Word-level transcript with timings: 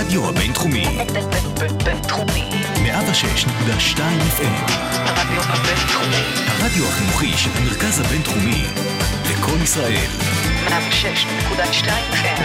הרדיו 0.00 0.28
הבינתחומי, 0.28 0.86
בינתחומי. 1.84 2.50
106.2 2.74 3.98
FM, 3.98 4.72
הרדיו 4.92 5.42
הבינתחומי. 5.42 6.24
הרדיו 6.46 6.88
החינוכי 6.88 7.32
של 7.36 7.50
המרכז 7.54 8.00
הבינתחומי, 8.00 8.64
לקום 9.30 9.62
ישראל, 9.62 10.10
106.2 10.68 11.88
FM. 12.12 12.42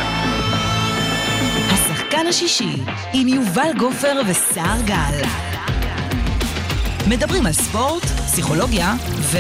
השחקן 1.74 2.28
השישי, 2.28 2.84
עם 3.14 3.28
יובל 3.28 3.72
גופר 3.78 4.22
וסער 4.28 4.82
גל. 4.86 5.22
מדברים 7.08 7.46
על 7.46 7.54
ספורט, 7.54 8.04
פסיכולוגיה 8.04 8.94
ו... 9.20 9.38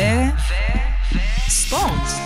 ספורט. 1.47 2.24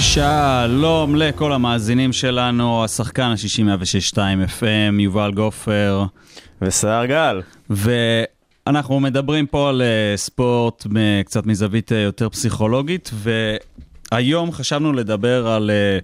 שלום 0.00 1.14
לכל 1.16 1.52
המאזינים 1.52 2.12
שלנו, 2.12 2.84
השחקן 2.84 3.30
השישי 3.30 3.62
106.2 4.12 4.16
FM, 4.60 5.00
יובל 5.00 5.32
גופר, 5.34 6.04
ושיער 6.62 7.06
גל. 7.06 7.40
ואנחנו 7.70 9.00
מדברים 9.00 9.46
פה 9.46 9.68
על 9.68 9.82
אה, 9.82 10.16
ספורט 10.16 10.86
מ- 10.90 11.22
קצת 11.24 11.46
מזווית 11.46 11.92
אה, 11.92 11.98
יותר 11.98 12.28
פסיכולוגית, 12.28 13.10
והיום 13.14 14.52
חשבנו 14.52 14.92
לדבר 14.92 15.48
על 15.48 15.70
אה, 15.70 15.98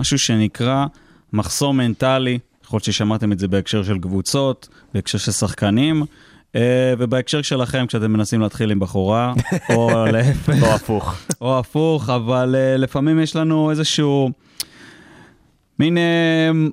משהו 0.00 0.18
שנקרא 0.18 0.86
מחסור 1.32 1.74
מנטלי, 1.74 2.38
יכול 2.64 2.76
להיות 2.76 2.84
ששמעתם 2.84 3.32
את 3.32 3.38
זה 3.38 3.48
בהקשר 3.48 3.82
של 3.82 3.98
קבוצות, 3.98 4.68
בהקשר 4.94 5.18
של 5.18 5.32
שחקנים. 5.32 6.02
אה, 6.56 6.94
ובהקשר 6.98 7.42
שלכם, 7.42 7.86
כשאתם 7.86 8.12
מנסים 8.12 8.40
להתחיל 8.40 8.70
עם 8.70 8.80
בחורה, 8.80 9.32
או 9.74 10.06
להפך, 10.12 10.62
או 10.62 10.74
הפוך. 10.74 11.16
או 11.40 11.58
הפוך, 11.58 12.10
אבל 12.10 12.54
uh, 12.54 12.78
לפעמים 12.78 13.20
יש 13.20 13.36
לנו 13.36 13.70
איזשהו 13.70 14.30
מין 15.78 15.96
uh, 15.96 16.00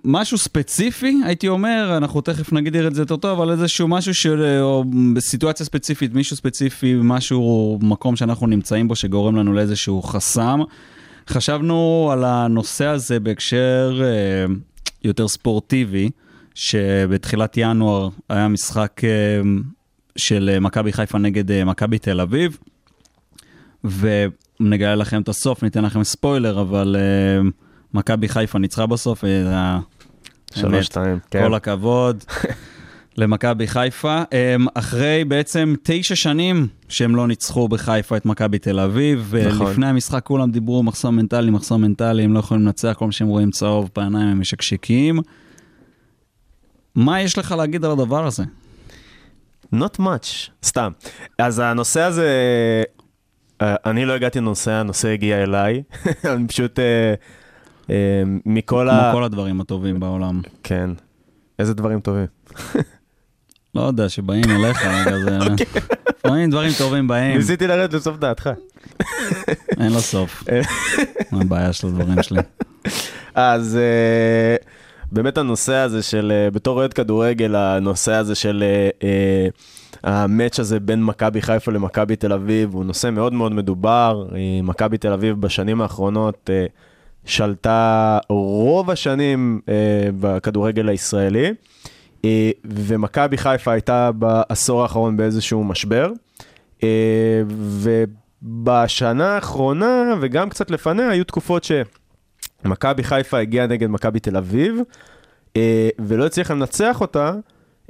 משהו 0.04 0.38
ספציפי, 0.38 1.18
הייתי 1.26 1.48
אומר, 1.48 1.94
אנחנו 1.98 2.22
תכף 2.22 2.54
נגדיר 2.54 2.88
את 2.88 2.96
זה 2.96 3.02
יותר 3.02 3.16
טוב, 3.16 3.40
אבל 3.40 3.52
איזשהו 3.52 3.88
משהו 3.88 4.14
של, 4.14 4.40
uh, 4.60 4.62
או 4.62 4.84
בסיטואציה 5.14 5.66
ספציפית, 5.66 6.14
מישהו 6.14 6.36
ספציפי, 6.36 6.96
משהו, 7.04 7.80
מקום 7.82 8.16
שאנחנו 8.16 8.48
נמצאים 8.48 8.88
בו 8.88 8.96
שגורם 8.96 9.36
לנו 9.36 9.54
לאיזשהו 9.54 10.02
חסם. 10.02 10.60
חשבנו 11.30 12.10
על 12.14 12.24
הנושא 12.24 12.86
הזה 12.86 13.20
בהקשר 13.20 14.02
uh, 14.02 14.52
יותר 15.04 15.28
ספורטיבי, 15.28 16.10
שבתחילת 16.56 17.54
ינואר 17.58 18.10
היה 18.30 18.48
משחק 18.48 19.02
uh, 19.02 19.48
של 20.16 20.52
uh, 20.58 20.60
מכבי 20.60 20.94
חיפה 20.94 21.18
נגד 21.18 21.52
uh, 21.52 21.66
מכבי 21.66 21.98
תל 22.00 22.22
אביב. 22.22 22.58
ונגלה 23.84 24.96
לכם 24.96 25.22
את 25.22 25.30
הסוף, 25.30 25.64
ניתן 25.64 25.84
לכם 25.84 26.04
ספוילר, 26.04 26.62
אבל 26.62 26.96
מכבי 27.94 28.28
חיפה 28.28 28.60
ניצחה 28.60 28.86
בסוף, 28.86 29.24
אה. 29.24 29.80
שלוש, 30.56 30.86
שתיים, 30.86 31.20
כן. 31.32 31.44
כל 31.44 31.54
הכבוד 31.54 32.24
למכבי 33.18 33.68
חיפה. 33.68 34.24
אחרי 34.74 35.24
בעצם 35.28 35.76
תשע 35.84 36.16
שנים 36.16 36.68
שהם 36.90 37.16
לא 37.16 37.28
ניצחו 37.28 37.68
בחיפה 37.68 38.18
את 38.18 38.26
מכבי 38.26 38.60
תל 38.60 38.80
אביב, 38.80 39.34
נכון. 39.48 39.68
ולפני 39.68 39.88
המשחק 39.88 40.24
כולם 40.24 40.52
דיברו 40.52 40.84
מחסום 40.84 41.16
מנטלי, 41.16 41.52
מחסום 41.52 41.82
מנטלי, 41.82 42.24
הם 42.24 42.34
לא 42.34 42.40
יכולים 42.40 42.66
לנצח, 42.66 42.94
כל 42.98 43.06
מה 43.06 43.12
שהם 43.12 43.28
רואים 43.28 43.52
צהוב 43.52 43.90
בעיניים 43.96 44.28
הם 44.28 44.40
משקשקים. 44.40 45.20
מה 46.96 47.22
יש 47.22 47.38
לך 47.38 47.52
להגיד 47.52 47.86
על 47.86 47.92
הדבר 47.92 48.26
הזה? 48.26 48.44
Not 49.74 50.00
much, 50.00 50.50
סתם. 50.64 50.92
אז 51.38 51.60
הנושא 51.60 52.02
הזה, 52.02 52.28
אה, 53.62 53.76
אני 53.86 54.06
לא 54.06 54.14
הגעתי 54.14 54.40
לנושא, 54.40 54.72
הנושא 54.72 55.08
הגיע 55.08 55.44
אליי. 55.44 55.84
אני 56.34 56.48
פשוט, 56.48 56.80
אה, 56.80 57.14
אה, 57.90 58.24
מכל 58.46 58.88
כמו 58.90 59.00
ה... 59.00 59.12
כל 59.14 59.24
הדברים 59.24 59.62
הטובים 59.62 60.00
בעולם. 60.00 60.42
כן. 60.64 60.90
איזה 61.60 61.74
דברים 61.74 62.00
טובים. 62.00 62.26
לא 63.76 63.82
יודע, 63.82 64.10
שבאים 64.10 64.44
אליך, 64.50 64.86
רגע, 64.86 65.20
זה... 65.20 65.38
לפעמים 66.26 66.50
דברים 66.50 66.72
טובים 66.78 67.08
באים, 67.08 67.38
ניסיתי 67.38 67.68
לרדת 67.68 67.94
לסוף 67.94 68.18
דעתך. 68.18 68.50
אין 69.80 69.92
לו 69.92 70.00
סוף. 70.00 70.44
מה 71.32 71.42
הבעיה 71.42 71.74
של 71.74 71.88
הדברים 71.88 72.24
שלי? 72.24 72.40
אז 73.36 73.78
באמת 75.12 75.38
הנושא 75.38 75.74
הזה 75.74 76.04
של, 76.04 76.32
אה, 76.36 76.52
בתור 76.52 76.80
אוהד 76.80 76.94
כדורגל, 76.94 77.56
הנושא 77.56 78.14
הזה 78.14 78.36
של 78.36 78.64
אה, 78.64 78.90
אה, 79.04 79.48
המאץ' 80.24 80.60
הזה 80.60 80.80
בין 80.80 81.04
מכבי 81.04 81.42
חיפה 81.42 81.72
למכבי 81.72 82.16
תל 82.16 82.34
אביב 82.34 82.74
הוא 82.74 82.86
נושא 82.86 83.10
מאוד 83.10 83.34
מאוד 83.34 83.52
מדובר. 83.52 84.28
אה, 84.36 84.60
מכבי 84.64 84.98
תל 84.98 85.14
אביב 85.14 85.42
בשנים 85.42 85.82
האחרונות 85.82 86.50
אה, 86.54 86.66
שלטה 87.26 88.18
רוב 88.30 88.92
השנים 88.92 89.62
אה, 89.70 89.74
בכדורגל 90.20 90.90
הישראלי, 90.90 91.54
אה, 92.26 92.52
ומכבי 92.66 93.38
חיפה 93.38 93.72
הייתה 93.72 94.12
בעשור 94.12 94.82
האחרון 94.82 95.18
באיזשהו 95.18 95.64
משבר. 95.64 96.12
אה, 96.84 96.90
ובשנה 98.42 99.36
האחרונה, 99.36 100.14
וגם 100.22 100.50
קצת 100.50 100.72
לפניה, 100.72 101.10
היו 101.10 101.24
תקופות 101.24 101.64
ש... 101.64 101.72
מכבי 102.68 103.04
חיפה 103.04 103.40
הגיעה 103.40 103.68
נגד 103.68 103.90
מכבי 103.90 104.20
תל 104.20 104.38
אביב, 104.38 104.80
אה, 105.58 105.90
ולא 106.00 106.26
הצליחה 106.26 106.54
לנצח 106.54 107.02
אותה. 107.02 107.34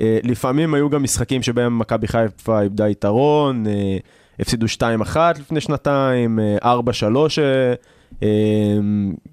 אה, 0.01 0.19
לפעמים 0.23 0.73
היו 0.73 0.89
גם 0.89 1.03
משחקים 1.03 1.41
שבהם 1.41 1.79
מכבי 1.79 2.07
חיפה 2.07 2.61
איבדה 2.61 2.89
יתרון, 2.89 3.67
אה, 3.67 3.97
הפסידו 4.39 4.65
2-1 4.67 5.17
לפני 5.39 5.61
שנתיים, 5.61 6.39
אה, 6.39 6.57
4-3, 6.63 7.39
אה, 7.39 7.73
אה, 8.23 8.27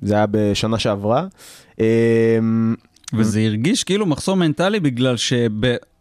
זה 0.03 0.15
היה 0.15 0.27
בשנה 0.31 0.79
שעברה. 0.79 1.27
וזה 3.15 3.41
הרגיש 3.41 3.85
כאילו 3.85 4.07
מחסום 4.07 4.39
מנטלי 4.39 4.81
בגלל 4.81 5.17
שב... 5.17 5.51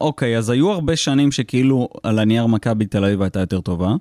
אוקיי, 0.02 0.38
אז 0.38 0.50
היו 0.50 0.72
הרבה 0.72 0.96
שנים 0.96 1.31
שכאילו 1.31 1.90
על 2.03 2.19
הנייר 2.19 2.46
מכבי 2.46 2.85
תל 2.85 3.06
אביב 3.06 3.22
הייתה 3.22 3.40
יותר 3.40 3.62
טובה. 3.62 3.96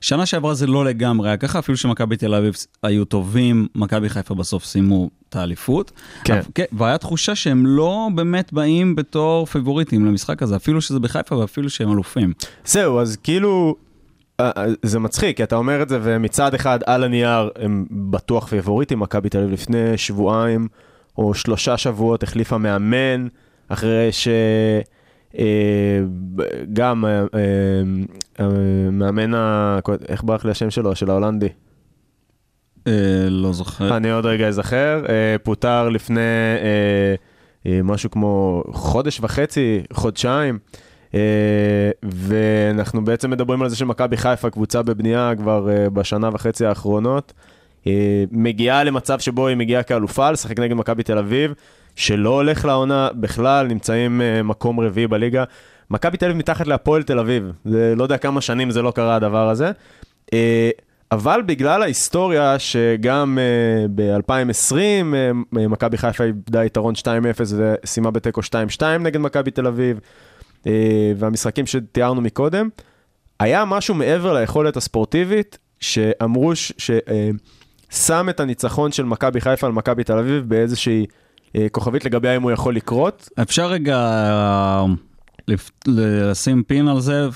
שנה 0.00 0.26
שעברה 0.26 0.54
זה 0.54 0.66
לא 0.66 0.84
לגמרי 0.84 1.28
היה 1.28 1.36
ככה, 1.36 1.58
אפילו 1.58 1.78
שמכבי 1.78 2.16
תל 2.16 2.34
אביב 2.34 2.56
היו 2.82 3.04
טובים, 3.04 3.66
מכבי 3.74 4.08
חיפה 4.08 4.34
בסוף 4.34 4.64
סיימו 4.64 5.10
את 5.28 5.36
האליפות. 5.36 5.92
כן. 6.24 6.40
כן. 6.54 6.64
והיה 6.72 6.98
תחושה 6.98 7.34
שהם 7.34 7.66
לא 7.66 8.08
באמת 8.14 8.52
באים 8.52 8.96
בתור 8.96 9.46
פיבוריטים 9.46 10.06
למשחק 10.06 10.42
הזה, 10.42 10.56
אפילו 10.56 10.80
שזה 10.80 11.00
בחיפה 11.00 11.36
ואפילו 11.36 11.70
שהם 11.70 11.92
אלופים. 11.92 12.32
זהו, 12.64 13.00
אז 13.00 13.16
כאילו, 13.16 13.76
אה, 14.40 14.50
אה, 14.56 14.66
זה 14.82 14.98
מצחיק, 14.98 15.36
כי 15.36 15.42
אתה 15.42 15.56
אומר 15.56 15.82
את 15.82 15.88
זה, 15.88 15.98
ומצד 16.02 16.54
אחד, 16.54 16.78
על 16.86 17.04
הנייר, 17.04 17.50
הם 17.56 17.86
בטוח 17.90 18.46
פייבוריטים, 18.46 19.00
מכבי 19.00 19.28
תל 19.28 19.38
אביב 19.38 19.52
לפני 19.52 19.96
שבועיים 19.96 20.68
או 21.18 21.34
שלושה 21.34 21.76
שבועות 21.76 22.22
החליפה 22.22 22.58
מאמן, 22.58 23.26
אחרי 23.68 24.08
ש... 24.12 24.28
אה, 25.38 26.00
גם 26.72 27.04
אה, 27.04 27.20
אה, 28.40 28.46
אה. 29.34 29.78
איך 30.08 30.24
ברח 30.24 30.44
לי 30.44 30.50
השם 30.50 30.70
שלו? 30.70 30.94
של 30.94 31.10
ההולנדי. 31.10 31.48
לא 33.30 33.52
זוכר. 33.52 33.96
אני 33.96 34.10
עוד 34.10 34.26
רגע 34.26 34.48
אזכר, 34.48 35.04
פוטר 35.42 35.88
לפני 35.88 36.20
משהו 37.84 38.10
כמו 38.10 38.62
חודש 38.72 39.20
וחצי, 39.20 39.82
חודשיים, 39.92 40.58
ואנחנו 42.02 43.04
בעצם 43.04 43.30
מדברים 43.30 43.62
על 43.62 43.68
זה 43.68 43.76
שמכבי 43.76 44.16
חיפה, 44.16 44.50
קבוצה 44.50 44.82
בבנייה 44.82 45.32
כבר 45.38 45.68
בשנה 45.92 46.30
וחצי 46.32 46.66
האחרונות, 46.66 47.32
מגיעה 48.32 48.84
למצב 48.84 49.18
שבו 49.18 49.46
היא 49.46 49.56
מגיעה 49.56 49.82
כאלופה 49.82 50.30
לשחק 50.30 50.58
נגד 50.58 50.74
מכבי 50.74 51.02
תל 51.02 51.18
אביב, 51.18 51.54
שלא 51.98 52.30
הולך 52.30 52.64
לעונה 52.64 53.08
בכלל, 53.14 53.66
נמצאים 53.66 54.20
אה, 54.20 54.42
מקום 54.42 54.80
רביעי 54.80 55.06
בליגה. 55.06 55.44
מכבי 55.90 56.16
תל 56.16 56.24
אביב 56.24 56.36
מתחת 56.36 56.66
להפועל 56.66 57.02
תל 57.02 57.18
אביב, 57.18 57.52
זה 57.64 57.94
לא 57.96 58.02
יודע 58.02 58.18
כמה 58.18 58.40
שנים 58.40 58.70
זה 58.70 58.82
לא 58.82 58.90
קרה 58.90 59.16
הדבר 59.16 59.48
הזה. 59.48 59.70
אה, 60.32 60.70
אבל 61.12 61.42
בגלל 61.46 61.82
ההיסטוריה 61.82 62.58
שגם 62.58 63.38
uh, 63.38 63.88
ב-2020 63.94 64.72
uh, 64.72 64.76
מכבי 65.52 65.98
חיפה 65.98 66.24
איבדה 66.24 66.64
יתרון 66.64 66.94
2-0 66.94 67.04
וסיימה 67.56 68.10
בתיקו 68.10 68.40
2-2 68.78 68.82
נגד 69.00 69.20
מכבי 69.20 69.50
תל 69.50 69.66
אביב, 69.66 70.00
והמשחקים 71.16 71.66
שתיארנו 71.66 72.20
מקודם, 72.20 72.68
היה 73.40 73.64
משהו 73.64 73.94
מעבר 73.94 74.32
ליכולת 74.32 74.76
הספורטיבית 74.76 75.58
שאמרו 75.80 76.52
ששם 76.56 78.28
את 78.30 78.40
הניצחון 78.40 78.92
של 78.92 79.04
מכבי 79.04 79.40
חיפה 79.40 79.66
על 79.66 79.72
מכבי 79.72 80.04
תל 80.04 80.18
אביב 80.18 80.48
באיזושהי 80.48 81.06
כוכבית 81.72 82.04
לגבי 82.04 82.28
האם 82.28 82.42
הוא 82.42 82.50
יכול 82.50 82.76
לקרות. 82.76 83.28
אפשר 83.42 83.66
רגע 83.66 83.96
אה, 83.98 84.84
לשים 85.86 86.62
pin 86.62 86.88
על 86.88 87.00
זה, 87.00 87.28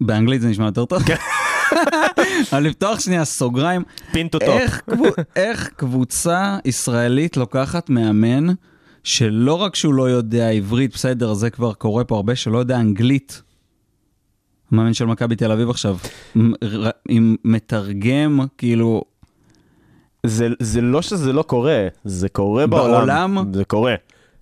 ובאנגלית 0.00 0.40
זה 0.40 0.48
נשמע 0.48 0.66
יותר 0.66 0.84
טוב. 0.84 1.02
אבל 2.52 2.62
לפתוח 2.62 3.00
שנייה 3.00 3.24
סוגריים. 3.24 3.82
pin 4.12 4.28
to 4.28 4.38
top. 4.38 4.48
איך, 4.48 4.80
קבו- 4.90 5.04
איך 5.36 5.68
קבוצה 5.76 6.58
ישראלית 6.64 7.36
לוקחת 7.36 7.90
מאמן 7.90 8.46
שלא 9.04 9.54
רק 9.54 9.74
שהוא 9.76 9.94
לא 9.94 10.10
יודע 10.10 10.50
עברית, 10.50 10.94
בסדר, 10.94 11.34
זה 11.34 11.50
כבר 11.50 11.72
קורה 11.74 12.04
פה 12.04 12.16
הרבה, 12.16 12.36
שלא 12.36 12.58
יודע 12.58 12.76
אנגלית. 12.80 13.42
המאמן 14.72 14.94
של 14.94 15.04
מכבי 15.04 15.36
תל 15.36 15.52
אביב 15.52 15.70
עכשיו, 15.70 15.96
עם 17.08 17.36
מתרגם, 17.44 18.40
כאילו, 18.58 19.02
זה, 20.26 20.48
זה 20.58 20.80
לא 20.80 21.02
שזה 21.02 21.32
לא 21.32 21.42
קורה, 21.42 21.88
זה 22.04 22.28
קורה 22.28 22.66
בעולם. 22.66 22.94
בעולם? 22.94 23.52
זה 23.54 23.64
קורה. 23.64 23.94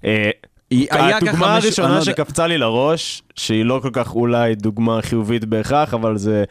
אה, 0.05 0.31
הדוגמה 0.73 1.57
הראשונה 1.57 1.95
לא. 1.95 2.01
שקפצה 2.01 2.47
לי 2.47 2.59
לראש, 2.59 3.23
שהיא 3.35 3.65
לא 3.65 3.81
כל 3.83 3.91
כך 3.93 4.15
אולי 4.15 4.55
דוגמה 4.55 5.03
חיובית 5.03 5.45
בהכרח, 5.45 5.95
אבל 5.95 6.19
זה 6.19 6.45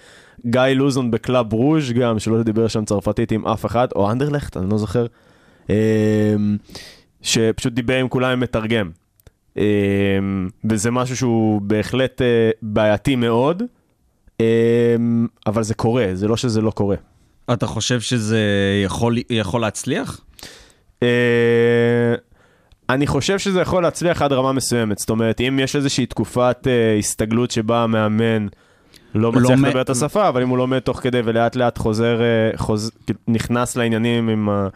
גיא 0.46 0.62
לוזון 0.62 1.12
בקלאב 1.12 1.54
ברוז' 1.54 1.92
גם, 1.92 2.20
שלא 2.20 2.44
דיבר 2.44 2.68
שם 2.68 2.86
צרפתית 2.86 3.32
עם 3.32 3.48
אף 3.48 3.66
אחד, 3.66 3.88
או 3.96 4.12
אנדרלכט, 4.12 4.58
אני 4.58 4.70
לא 4.70 4.78
זוכר, 4.78 5.06
אמ, 5.70 5.76
שפשוט 7.22 7.74
דיבר 7.74 7.96
עם 7.96 8.08
כולם 8.08 8.32
עם 8.32 8.40
מתרגם. 8.40 8.90
אמ, 9.58 9.64
וזה 10.70 10.92
משהו 10.92 11.18
שהוא 11.18 11.62
בהחלט 11.62 12.22
אה, 12.22 12.50
בעייתי 12.62 13.16
מאוד, 13.16 13.64
אבל 15.48 15.64
זה 15.64 15.74
קורה, 15.74 16.08
זה 16.14 16.28
לא 16.28 16.38
שזה 16.38 16.62
לא 16.62 16.72
קורה. 16.72 16.96
אתה 17.54 17.68
חושב 17.68 18.02
שזה 18.02 18.40
יכול, 18.86 19.16
יכול 19.30 19.62
להצליח? 19.62 20.20
אה, 21.04 21.08
אני 22.90 23.08
חושב 23.08 23.40
שזה 23.40 23.62
יכול 23.62 23.84
להצליח 23.84 24.22
עד 24.22 24.32
רמה 24.34 24.52
מסוימת, 24.52 25.00
זאת 25.00 25.10
אומרת, 25.10 25.42
אם 25.42 25.60
יש 25.64 25.76
איזושהי 25.76 26.06
תקופת 26.06 26.68
אה, 26.68 26.98
הסתגלות 27.00 27.52
שבה 27.52 27.84
המאמן 27.84 28.48
לא 29.16 29.32
מצליח 29.32 29.50
לומד- 29.52 29.68
לדבר 29.68 29.82
את 29.82 29.90
השפה, 29.90 30.30
אבל 30.30 30.42
אם 30.42 30.50
הוא 30.50 30.58
לומד 30.58 30.80
תוך 30.80 31.00
כדי 31.00 31.22
ולאט 31.26 31.56
לאט 31.56 31.78
חוזר, 31.78 32.22
אה, 32.22 32.26
חוז... 32.58 32.92
נכנס 33.28 33.76
לעניינים 33.76 34.30
עם 34.30 34.50
ה... 34.50 34.68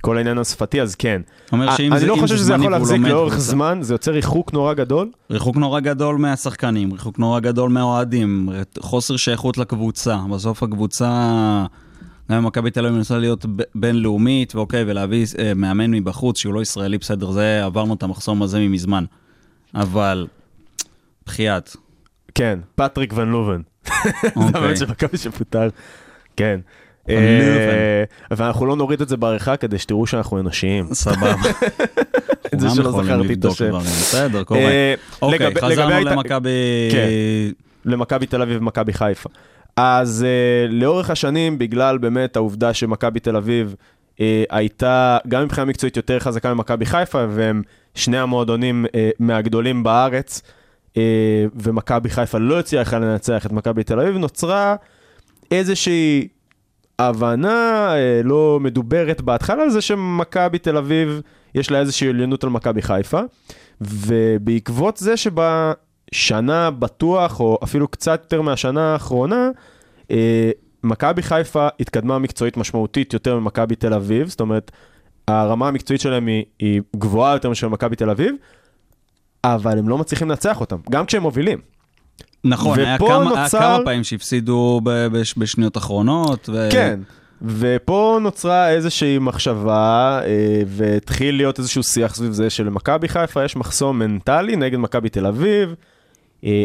כל 0.00 0.16
העניין 0.16 0.38
השפתי, 0.38 0.82
אז 0.82 0.94
כן. 0.94 1.22
אומר 1.52 1.76
שאם 1.76 1.92
אני 1.92 2.00
זה- 2.00 2.06
לא 2.06 2.14
חושב 2.14 2.26
זה 2.36 2.38
שזה 2.44 2.54
יכול 2.54 2.70
להחזיק 2.72 3.00
לאורך 3.00 3.38
זמן, 3.38 3.78
זה 3.82 3.94
יוצר 3.94 4.10
ריחוק 4.12 4.52
נורא 4.52 4.74
גדול. 4.74 5.10
ריחוק 5.30 5.56
נורא 5.56 5.80
גדול 5.80 6.16
מהשחקנים, 6.16 6.92
ריחוק 6.92 7.18
נורא 7.18 7.40
גדול 7.40 7.70
מהאוהדים, 7.70 8.48
חוסר 8.80 9.16
שייכות 9.16 9.58
לקבוצה. 9.58 10.16
בסוף 10.30 10.62
הקבוצה, 10.62 11.10
גם 12.32 12.38
אם 12.38 12.46
מכבי 12.46 12.70
תל 12.70 12.86
אביב 12.86 12.96
מנסה 12.96 13.18
להיות 13.18 13.46
בינלאומית, 13.74 14.54
ואוקיי, 14.54 14.84
ולהביא 14.86 15.26
אה, 15.38 15.54
מאמן 15.54 15.90
מבחוץ 15.90 16.38
שהוא 16.38 16.54
לא 16.54 16.62
ישראלי, 16.62 16.98
בסדר, 16.98 17.30
זה, 17.30 17.64
עברנו 17.64 17.94
את 17.94 18.02
המחסום 18.02 18.42
הזה 18.42 18.60
ממזמן. 18.60 19.04
אבל, 19.74 20.26
בחייאת, 21.26 21.76
כן, 22.34 22.58
פטריק 22.74 23.12
ון 23.16 23.28
לובן. 23.28 23.60
זה 23.86 23.92
אוקיי. 24.36 24.42
המאמן 24.46 24.76
של 24.76 24.86
מכבי 24.86 25.18
שפוטר. 25.18 25.68
כן. 26.36 26.60
אה, 27.08 28.04
ואנחנו 28.30 28.66
לא 28.66 28.76
נוריד 28.76 29.00
את 29.00 29.08
זה 29.08 29.16
בעריכה 29.16 29.56
כדי 29.56 29.78
שתראו 29.78 30.06
שאנחנו 30.06 30.40
אנושיים. 30.40 30.94
סבבה. 30.94 31.34
את 32.54 32.60
זה 32.60 32.70
שלא 32.70 33.02
זכרתי 33.02 33.32
את 33.32 33.44
השם. 33.44 33.78
בסדר, 33.78 34.44
קורה. 34.44 34.60
אה, 34.60 34.94
אוקיי, 35.22 35.54
חזרנו 35.60 36.04
למכבי... 36.04 36.88
כן. 36.92 37.08
למכבי 37.84 38.26
תל 38.26 38.42
אביב 38.42 38.62
ומכבי 38.62 38.92
חיפה. 38.92 39.28
אז 39.76 40.26
uh, 40.26 40.72
לאורך 40.72 41.10
השנים, 41.10 41.58
בגלל 41.58 41.98
באמת 41.98 42.36
העובדה 42.36 42.74
שמכבי 42.74 43.20
תל 43.20 43.36
אביב 43.36 43.74
uh, 44.16 44.20
הייתה 44.50 45.18
גם 45.28 45.44
מבחינה 45.44 45.64
מקצועית 45.64 45.96
יותר 45.96 46.18
חזקה 46.18 46.54
ממכבי 46.54 46.86
חיפה, 46.86 47.24
והם 47.30 47.62
שני 47.94 48.18
המועדונים 48.18 48.84
uh, 48.86 48.90
מהגדולים 49.18 49.82
בארץ, 49.82 50.42
uh, 50.90 50.96
ומכבי 51.54 52.10
חיפה 52.10 52.38
לא 52.38 52.58
הצליחה 52.58 52.98
לנצח 52.98 53.46
את 53.46 53.52
מכבי 53.52 53.84
תל 53.84 54.00
אביב, 54.00 54.16
נוצרה 54.16 54.76
איזושהי 55.50 56.28
הבנה 56.98 57.92
uh, 57.92 58.26
לא 58.26 58.58
מדוברת 58.60 59.20
בהתחלה 59.20 59.62
על 59.62 59.70
זה 59.70 59.80
שמכבי 59.80 60.58
תל 60.58 60.76
אביב, 60.76 61.20
יש 61.54 61.70
לה 61.70 61.78
איזושהי 61.78 62.08
עליונות 62.08 62.44
על 62.44 62.50
מכבי 62.50 62.82
חיפה, 62.82 63.20
ובעקבות 63.80 64.96
זה 64.96 65.16
שבה... 65.16 65.72
שנה 66.12 66.70
בטוח, 66.70 67.40
או 67.40 67.58
אפילו 67.64 67.88
קצת 67.88 68.20
יותר 68.22 68.42
מהשנה 68.42 68.92
האחרונה, 68.92 69.50
אה, 70.10 70.50
מכבי 70.84 71.22
חיפה 71.22 71.68
התקדמה 71.80 72.18
מקצועית 72.18 72.56
משמעותית 72.56 73.12
יותר 73.12 73.38
ממכבי 73.38 73.74
תל 73.76 73.94
אביב, 73.94 74.28
זאת 74.28 74.40
אומרת, 74.40 74.70
הרמה 75.28 75.68
המקצועית 75.68 76.00
שלהם 76.00 76.26
היא, 76.26 76.44
היא 76.58 76.80
גבוהה 76.96 77.32
יותר 77.34 77.48
מאשר 77.48 77.68
מכבי 77.68 77.96
תל 77.96 78.10
אביב, 78.10 78.34
אבל 79.44 79.78
הם 79.78 79.88
לא 79.88 79.98
מצליחים 79.98 80.28
לנצח 80.28 80.60
אותם, 80.60 80.76
גם 80.90 81.06
כשהם 81.06 81.22
מובילים. 81.22 81.58
נכון, 82.44 82.78
היה 82.78 82.98
כמה, 82.98 83.08
היה 83.30 83.42
נוצר- 83.44 83.58
כמה 83.58 83.78
פעמים 83.84 84.04
שהפסידו 84.04 84.80
ב- 84.84 85.06
בש- 85.06 85.34
בשניות 85.38 85.76
אחרונות. 85.76 86.48
ו... 86.52 86.68
כן. 86.72 87.00
ופה 87.42 88.18
נוצרה 88.22 88.70
איזושהי 88.70 89.18
מחשבה, 89.18 90.20
אה, 90.24 90.28
והתחיל 90.66 91.36
להיות 91.36 91.58
איזשהו 91.58 91.82
שיח 91.82 92.14
סביב 92.14 92.32
זה 92.32 92.50
שלמכבי 92.50 93.08
חיפה 93.08 93.44
יש 93.44 93.56
מחסום 93.56 93.98
מנטלי 93.98 94.56
נגד 94.56 94.78
מכבי 94.78 95.08
תל 95.08 95.26
אביב, 95.26 95.74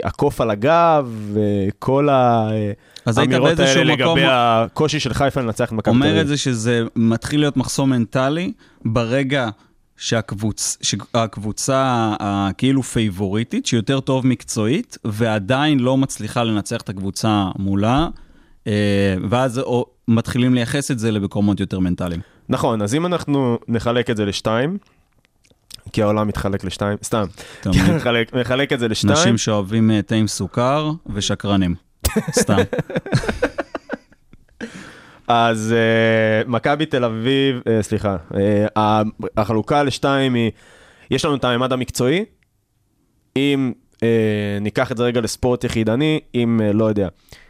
הקוף 0.04 0.42
על 0.42 0.50
הגב, 0.50 1.36
היית 3.06 3.18
האמירות 3.18 3.60
האלה 3.60 3.94
מקום- 3.96 4.18
לגבי 4.18 4.28
הקושי 4.32 5.00
של 5.00 5.14
חיפה 5.14 5.42
לנצח 5.42 5.68
את 5.68 5.72
מכבי 5.72 5.94
תל 5.94 6.06
אומר. 6.08 6.22
את 6.22 6.28
זה 6.28 6.38
שזה 6.38 6.84
מתחיל 6.96 7.40
להיות 7.40 7.58
מחסום 7.58 7.90
מנטלי 7.90 8.52
ברגע 8.86 9.50
שהקבוצ... 9.98 10.78
שהקבוצה 10.82 12.14
הכאילו 12.20 12.84
פייבוריטית, 12.84 13.66
שהיא 13.66 13.78
יותר 13.78 14.00
טוב 14.00 14.28
מקצועית, 14.28 14.98
ועדיין 15.06 15.80
לא 15.80 15.98
מצליחה 15.98 16.44
לנצח 16.44 16.82
את 16.82 16.90
הקבוצה 16.90 17.46
מולה, 17.60 18.08
אה, 18.68 18.74
ואז 19.30 19.62
מתחילים 20.08 20.54
לייחס 20.54 20.92
את 20.92 21.00
זה 21.00 21.12
למקומות 21.12 21.60
יותר 21.60 21.80
מנטליים. 21.80 22.22
נכון, 22.50 22.82
אז 22.82 22.96
אם 22.96 23.06
אנחנו 23.06 23.58
נחלק 23.68 24.10
את 24.10 24.18
זה 24.18 24.26
לשתיים, 24.26 24.78
כי 25.94 26.02
העולם 26.02 26.28
מתחלק 26.28 26.64
לשתיים, 26.64 26.98
סתם. 27.04 27.24
נחלק, 27.66 28.36
נחלק 28.36 28.74
את 28.74 28.80
זה 28.80 28.88
לשתיים, 28.88 29.14
נשים 29.14 29.38
שאוהבים 29.38 29.92
אה, 29.92 30.02
תה 30.02 30.16
עם 30.16 30.28
סוכר 30.28 30.92
ושקרנים. 31.14 31.76
סתם. 32.42 32.58
אז 35.28 35.74
uh, 35.74 36.50
מכבי 36.50 36.86
תל 36.86 37.04
אביב, 37.04 37.60
uh, 37.60 37.82
סליחה, 37.82 38.18
uh, 38.32 38.38
החלוקה 39.38 39.84
לשתיים 39.84 40.34
היא, 40.34 40.52
יש 41.12 41.26
לנו 41.26 41.36
את 41.36 41.44
הממד 41.44 41.74
המקצועי, 41.74 42.26
אם 43.36 43.72
uh, 43.96 44.00
ניקח 44.62 44.92
את 44.92 44.98
זה 44.98 45.04
רגע 45.04 45.22
לספורט 45.22 45.64
יחידני, 45.64 46.20
אם, 46.36 46.60
uh, 46.64 46.74
לא 46.74 46.86
יודע, 46.86 47.08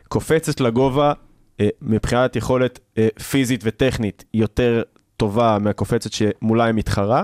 קופצת 0.08 0.60
לגובה 0.60 1.14
uh, 1.14 1.64
מבחינת 1.82 2.36
יכולת 2.36 2.80
uh, 2.96 3.24
פיזית 3.24 3.62
וטכנית 3.64 4.24
יותר 4.34 4.82
טובה 5.18 5.58
מהקופצת 5.62 6.12
שמולה 6.12 6.66
היא 6.66 6.74
מתחרה, 6.74 7.24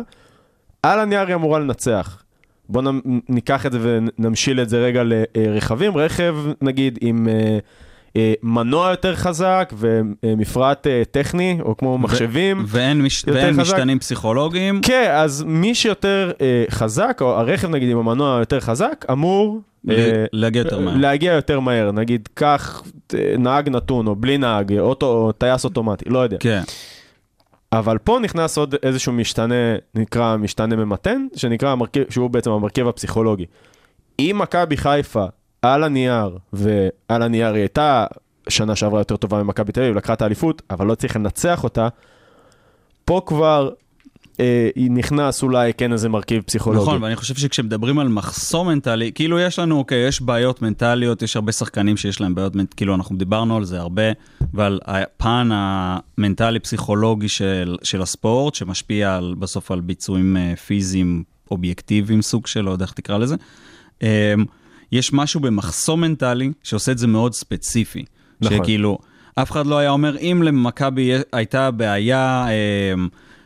על 0.83 1.00
הנייר 1.00 1.27
היא 1.27 1.35
אמורה 1.35 1.59
לנצח. 1.59 2.24
בואו 2.69 2.91
ניקח 3.30 3.65
את 3.65 3.71
זה 3.71 3.80
ונמשיל 3.81 4.62
את 4.62 4.69
זה 4.69 4.85
רגע 4.85 5.01
לרכבים. 5.35 5.97
רכב, 5.97 6.35
נגיד, 6.62 7.00
עם 7.01 7.27
אה, 7.27 7.57
אה, 8.15 8.33
מנוע 8.44 8.89
יותר 8.89 9.15
חזק 9.15 9.74
ומפרט 9.77 10.88
אה, 10.88 11.01
טכני, 11.12 11.57
או 11.62 11.77
כמו 11.77 11.97
מחשבים. 11.97 12.65
ואין, 12.68 13.01
מש... 13.01 13.25
ואין 13.27 13.53
חזק. 13.53 13.62
משתנים 13.62 14.00
פסיכולוגיים. 14.00 14.81
כן, 14.81 15.11
אז 15.13 15.44
מי 15.47 15.75
שיותר 15.75 16.31
חזק, 16.69 17.18
או 17.21 17.40
הרכב 17.40 17.69
נגיד 17.69 17.90
עם 17.90 17.97
המנוע 17.97 18.40
יותר 18.40 18.59
חזק, 18.59 19.06
אמור... 19.11 19.61
להגיע 20.33 20.59
יותר 20.59 20.80
מהר. 20.80 20.97
להגיע 20.97 21.33
יותר 21.33 21.59
מהר. 21.59 21.92
נגיד, 21.92 22.30
קח 22.33 22.83
נהג 23.40 23.69
נתון, 23.69 24.07
או 24.07 24.16
בלי 24.16 24.37
נהג, 24.37 24.80
אוטו, 24.80 25.06
או 25.06 25.31
טייס 25.31 25.66
אוטומטי, 25.66 26.09
לא 26.09 26.19
יודע. 26.19 26.37
כן. 26.40 26.61
אבל 27.73 27.97
פה 27.97 28.19
נכנס 28.21 28.57
עוד 28.57 28.75
איזשהו 28.83 29.13
משתנה, 29.13 29.75
נקרא 29.95 30.37
משתנה 30.37 30.75
ממתן, 30.75 31.27
שנקרא 31.35 31.69
המרכיב, 31.69 32.03
שהוא 32.09 32.30
בעצם 32.30 32.51
המרכיב 32.51 32.87
הפסיכולוגי. 32.87 33.45
אם 34.19 34.35
מכבי 34.42 34.77
חיפה 34.77 35.25
על 35.61 35.83
הנייר, 35.83 36.37
ועל 36.53 37.21
הנייר 37.21 37.53
היא 37.53 37.61
הייתה 37.61 38.06
שנה 38.49 38.75
שעברה 38.75 38.99
יותר 38.99 39.18
טובה 39.18 39.44
ממכבי 39.44 39.71
תל 39.71 39.81
אביב, 39.81 39.95
לקחה 39.95 40.13
את 40.13 40.21
האליפות, 40.21 40.61
אבל 40.69 40.85
לא 40.85 40.95
צריך 40.95 41.15
לנצח 41.15 41.63
אותה, 41.63 41.87
פה 43.06 43.21
כבר 43.25 43.69
אה, 44.40 44.69
נכנס 44.90 45.44
אולי 45.44 45.73
כן 45.73 45.92
איזה 45.92 46.09
מרכיב 46.09 46.42
פסיכולוגי. 46.42 46.83
נכון, 46.83 47.04
ואני 47.04 47.16
חושב 47.16 47.35
שכשמדברים 47.35 47.99
על 47.99 48.07
מחסום 48.07 48.68
מנטלי, 48.68 49.11
כאילו 49.16 49.40
יש 49.40 49.59
לנו, 49.59 49.78
אוקיי, 49.78 50.07
יש 50.07 50.21
בעיות 50.21 50.61
מנטליות, 50.61 51.21
יש 51.21 51.35
הרבה 51.35 51.52
שחקנים 51.52 51.97
שיש 51.97 52.21
להם 52.21 52.35
בעיות, 52.35 52.54
כאילו 52.75 52.95
אנחנו 52.95 53.18
דיברנו 53.18 53.57
על 53.57 53.66
זה 53.66 53.80
הרבה, 53.80 54.02
ועל 54.54 54.80
הפן 54.85 55.49
המנטלי-פסיכולוגי 55.54 57.30
של, 57.30 57.78
של 57.83 58.02
הספורט, 58.02 58.56
שמשפיע 58.56 59.16
על, 59.16 59.35
בסוף 59.40 59.71
על 59.71 59.81
ביצועים 59.81 60.37
אה, 60.37 60.56
פיזיים 60.56 61.23
אובייקטיביים, 61.52 62.21
סוג 62.21 62.47
של, 62.47 62.61
לא 62.61 62.71
יודע 62.71 62.85
איך 62.85 62.94
תקרא 62.94 63.18
לזה. 63.18 63.35
אה, 64.04 64.33
יש 64.92 65.13
משהו 65.13 65.40
במחסום 65.40 66.02
מנטלי 66.02 66.52
שעושה 66.63 66.92
את 66.92 66.97
זה 66.97 67.07
מאוד 67.07 67.33
ספציפי. 67.33 68.06
נכון. 68.42 68.57
שכאילו, 68.57 68.97
אף 69.35 69.52
אחד 69.52 69.66
לא 69.66 69.78
היה 69.78 69.90
אומר, 69.90 70.18
אם 70.18 70.42
למכבי 70.44 71.11
הייתה 71.31 71.71
בעיה... 71.71 72.45
אה, 72.47 72.94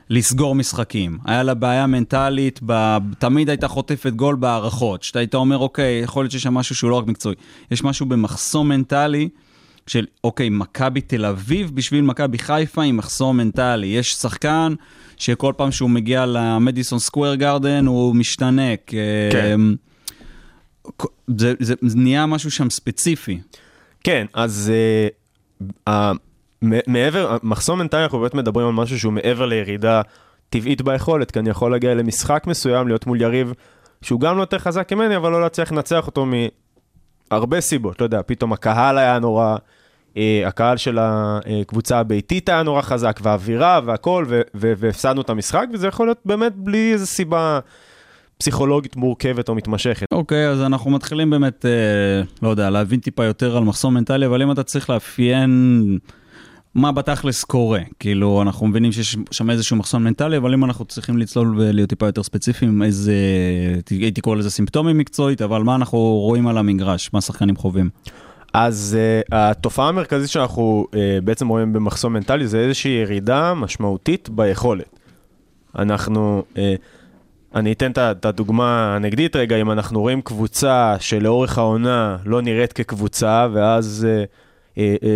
לסגור 0.10 0.56
משחקים. 0.56 1.18
היה 1.26 1.44
לה 1.44 1.54
בעיה 1.54 1.88
מנטלית, 1.88 2.60
ב... 2.66 2.98
תמיד 3.20 3.50
הייתה 3.50 3.68
חוטפת 3.68 4.14
גול 4.14 4.36
בהערכות, 4.36 5.04
שאתה 5.04 5.20
היית 5.20 5.36
אומר, 5.36 5.58
אוקיי, 5.58 6.00
יכול 6.04 6.24
להיות 6.24 6.32
שיש 6.32 6.44
שם 6.44 6.54
משהו 6.54 6.76
שהוא 6.76 6.90
לא 6.90 6.96
רק 6.96 7.08
מקצועי. 7.08 7.36
יש 7.72 7.84
משהו 7.84 8.06
במחסום 8.06 8.70
מנטלי 8.70 9.30
של, 9.88 10.06
אוקיי, 10.24 10.50
מכבי 10.50 11.02
תל 11.02 11.26
אביב 11.26 11.72
בשביל 11.74 12.02
מכבי 12.02 12.38
חיפה 12.38 12.84
עם 12.84 12.98
מחסום 12.98 13.38
מנטלי. 13.38 13.88
יש 13.88 14.14
שחקן 14.14 14.74
שכל 15.18 15.54
פעם 15.58 15.72
שהוא 15.72 15.90
מגיע 15.90 16.26
למדיסון 16.26 17.00
סקוויר 17.00 17.36
גרדן 17.36 17.86
הוא 17.86 18.16
משתנק. 18.16 18.92
כן. 19.32 19.60
זה, 21.38 21.54
זה, 21.60 21.74
זה 21.82 21.98
נהיה 21.98 22.26
משהו 22.26 22.52
שם 22.52 22.70
ספציפי. 22.70 23.40
כן, 24.04 24.26
אז 24.34 24.72
uh, 25.88 25.92
מעבר, 26.62 27.38
מחסום 27.44 27.80
מנטלי 27.80 28.04
אנחנו 28.04 28.20
באמת 28.20 28.34
מדברים 28.34 28.68
על 28.68 28.74
משהו 28.74 29.00
שהוא 29.00 29.14
מעבר 29.14 29.46
לירידה 29.46 30.02
טבעית 30.50 30.82
ביכולת, 30.82 31.32
כי 31.32 31.40
אני 31.40 31.50
יכול 31.50 31.72
להגיע 31.72 31.96
למשחק 31.96 32.44
מסוים, 32.48 32.88
להיות 32.88 33.08
מול 33.08 33.22
יריב 33.22 33.54
שהוא 34.02 34.20
גם 34.20 34.38
לא 34.38 34.42
יותר 34.42 34.60
חזק 34.60 34.94
ממני, 34.94 35.18
אבל 35.18 35.32
לא 35.32 35.42
להצליח 35.42 35.72
לנצח 35.72 36.08
אותו 36.08 36.26
מהרבה 37.32 37.62
סיבות, 37.62 38.02
לא 38.02 38.06
יודע, 38.06 38.22
פתאום 38.26 38.54
הקהל 38.54 38.98
היה 38.98 39.20
נורא, 39.20 39.58
אה, 40.18 40.44
הקהל 40.46 40.78
של 40.78 40.98
הקבוצה 41.02 42.00
הביתית 42.00 42.50
היה 42.50 42.64
נורא 42.64 42.82
חזק, 42.82 43.20
והאווירה 43.24 43.80
והכל, 43.86 44.26
והפסדנו 44.54 45.22
את 45.22 45.30
המשחק, 45.30 45.66
וזה 45.74 45.88
יכול 45.88 46.08
להיות 46.08 46.20
באמת 46.26 46.56
בלי 46.56 46.94
איזו 46.94 47.06
סיבה 47.06 47.60
פסיכולוגית 48.38 48.96
מורכבת 48.96 49.50
או 49.50 49.56
מתמשכת. 49.56 50.08
אוקיי, 50.12 50.50
אז 50.50 50.62
אנחנו 50.62 50.92
מתחילים 50.92 51.30
באמת, 51.30 51.66
אה, 51.66 52.22
לא 52.42 52.50
יודע, 52.50 52.70
להבין 52.70 53.00
טיפה 53.00 53.26
יותר 53.26 53.58
על 53.58 53.64
מחסום 53.64 53.94
מנטלי, 53.94 54.26
אבל 54.26 54.42
אם 54.42 54.52
אתה 54.52 54.64
צריך 54.64 54.90
לאפיין 54.90 55.98
מה 56.78 56.92
בתכלס 56.92 57.44
קורה, 57.44 57.80
כאילו, 58.00 58.42
אנחנו 58.42 58.68
מבינים 58.68 58.92
שיש 58.92 59.18
שם 59.32 59.50
איזשהו 59.50 59.76
מחסום 59.76 60.04
מנטלי, 60.04 60.38
אבל 60.38 60.54
אם 60.54 60.66
אנחנו 60.66 60.86
צריכים 60.86 61.18
לצלול 61.18 61.56
ולהיות 61.58 61.90
טיפה 61.90 62.06
יותר 62.06 62.24
ספציפיים, 62.24 62.84
איזה, 62.84 63.14
הייתי 63.90 64.22
קורא 64.22 64.36
לזה 64.36 64.52
סימפטומים 64.52 64.98
מקצועית, 64.98 65.42
אבל 65.42 65.62
מה 65.62 65.76
אנחנו 65.76 66.00
רואים 66.00 66.48
על 66.48 66.58
המגרש, 66.58 67.10
מה 67.14 67.20
השחקנים 67.20 67.56
חווים? 67.56 67.90
אז 68.54 68.98
uh, 68.98 69.28
התופעה 69.32 69.90
המרכזית 69.90 70.30
שאנחנו 70.30 70.86
uh, 70.92 70.96
בעצם 71.24 71.48
רואים 71.48 71.74
במחסום 71.74 72.14
מנטלי 72.14 72.48
זה 72.48 72.60
איזושהי 72.60 72.92
ירידה 72.92 73.54
משמעותית 73.54 74.30
ביכולת. 74.30 75.00
אנחנו, 75.76 76.44
uh, 76.54 76.58
אני 77.56 77.72
אתן 77.72 77.92
את 77.92 78.26
הדוגמה 78.26 78.96
הנגדית 78.96 79.36
רגע, 79.36 79.56
אם 79.56 79.72
אנחנו 79.72 80.02
רואים 80.02 80.22
קבוצה 80.22 80.96
שלאורך 81.00 81.58
העונה 81.58 82.18
לא 82.26 82.42
נראית 82.42 82.74
כקבוצה, 82.74 83.48
ואז 83.54 84.08
uh, 84.08 84.47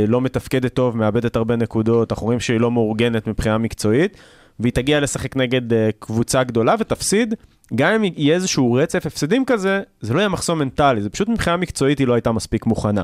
לא 0.08 0.22
מתפקדת 0.22 0.74
טוב, 0.74 0.98
מאבדת 0.98 1.36
הרבה 1.36 1.56
נקודות, 1.56 2.12
אנחנו 2.12 2.26
רואים 2.26 2.40
שהיא 2.40 2.60
לא 2.60 2.72
מאורגנת 2.72 3.28
מבחינה 3.28 3.58
מקצועית, 3.58 4.18
והיא 4.62 4.74
תגיע 4.74 5.00
לשחק 5.00 5.36
נגד 5.36 5.72
uh, 5.72 5.76
קבוצה 6.00 6.44
גדולה 6.44 6.76
ותפסיד, 6.80 7.36
גם 7.76 7.94
אם 7.94 8.04
יהיה 8.16 8.36
איזשהו 8.36 8.74
רצף 8.74 9.06
הפסדים 9.06 9.46
כזה, 9.46 9.82
זה 10.02 10.14
לא 10.14 10.20
יהיה 10.20 10.30
מחסום 10.30 10.60
מנטלי, 10.60 11.02
זה 11.02 11.10
פשוט 11.10 11.30
מבחינה 11.30 11.58
מקצועית 11.58 12.00
היא 12.00 12.08
לא 12.08 12.14
הייתה 12.14 12.32
מספיק 12.32 12.66
מוכנה. 12.66 13.04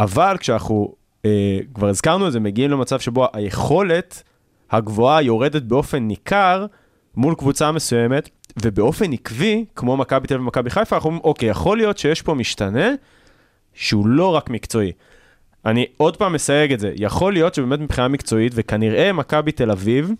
אבל 0.00 0.36
כשאנחנו, 0.40 0.94
אה, 1.24 1.58
כבר 1.74 1.88
הזכרנו 1.88 2.26
את 2.26 2.32
זה, 2.32 2.40
מגיעים 2.40 2.70
למצב 2.70 3.00
שבו 3.00 3.28
היכולת 3.32 4.22
הגבוהה 4.70 5.22
יורדת 5.22 5.62
באופן 5.62 5.98
ניכר 5.98 6.66
מול 7.16 7.34
קבוצה 7.34 7.72
מסוימת, 7.72 8.28
ובאופן 8.62 9.12
עקבי, 9.12 9.64
כמו 9.76 9.96
מכבי 9.96 10.26
תל 10.26 10.34
אביב 10.34 10.44
ומכבי 10.44 10.70
חיפה, 10.70 10.96
אנחנו 10.96 11.10
אומרים, 11.10 11.24
אוקיי, 11.24 11.48
יכול 11.48 11.76
להיות 11.76 11.98
שיש 11.98 12.22
פה 12.22 12.34
משתנה 12.34 12.88
שהוא 13.74 14.06
לא 14.06 14.34
רק 14.34 14.50
מקצועי. 14.50 14.92
אני 15.66 15.86
עוד 15.96 16.16
פעם 16.16 16.32
מסייג 16.32 16.72
את 16.72 16.80
זה, 16.80 16.92
יכול 16.96 17.32
להיות 17.32 17.54
שבאמת 17.54 17.80
מבחינה 17.80 18.08
מקצועית, 18.08 18.52
וכנראה 18.54 19.12
מכבי 19.12 19.52
תל 19.52 19.70
אביב, 19.70 20.10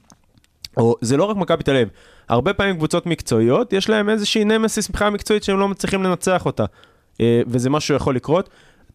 או 0.76 0.96
זה 1.00 1.16
לא 1.16 1.24
רק 1.24 1.36
מכבי 1.36 1.62
תל 1.62 1.76
אביב, 1.76 1.88
הרבה 2.28 2.52
פעמים 2.52 2.76
קבוצות 2.76 3.06
מקצועיות, 3.06 3.72
יש 3.72 3.88
להם 3.88 4.08
איזושהי 4.08 4.44
נמסיס 4.44 4.90
מבחינה 4.90 5.10
מקצועית 5.10 5.42
שהם 5.44 5.58
לא 5.58 5.68
מצליחים 5.68 6.02
לנצח 6.02 6.46
אותה. 6.46 6.64
אה, 7.20 7.42
וזה 7.46 7.70
משהו 7.70 7.94
שיכול 7.94 8.16
לקרות. 8.16 8.48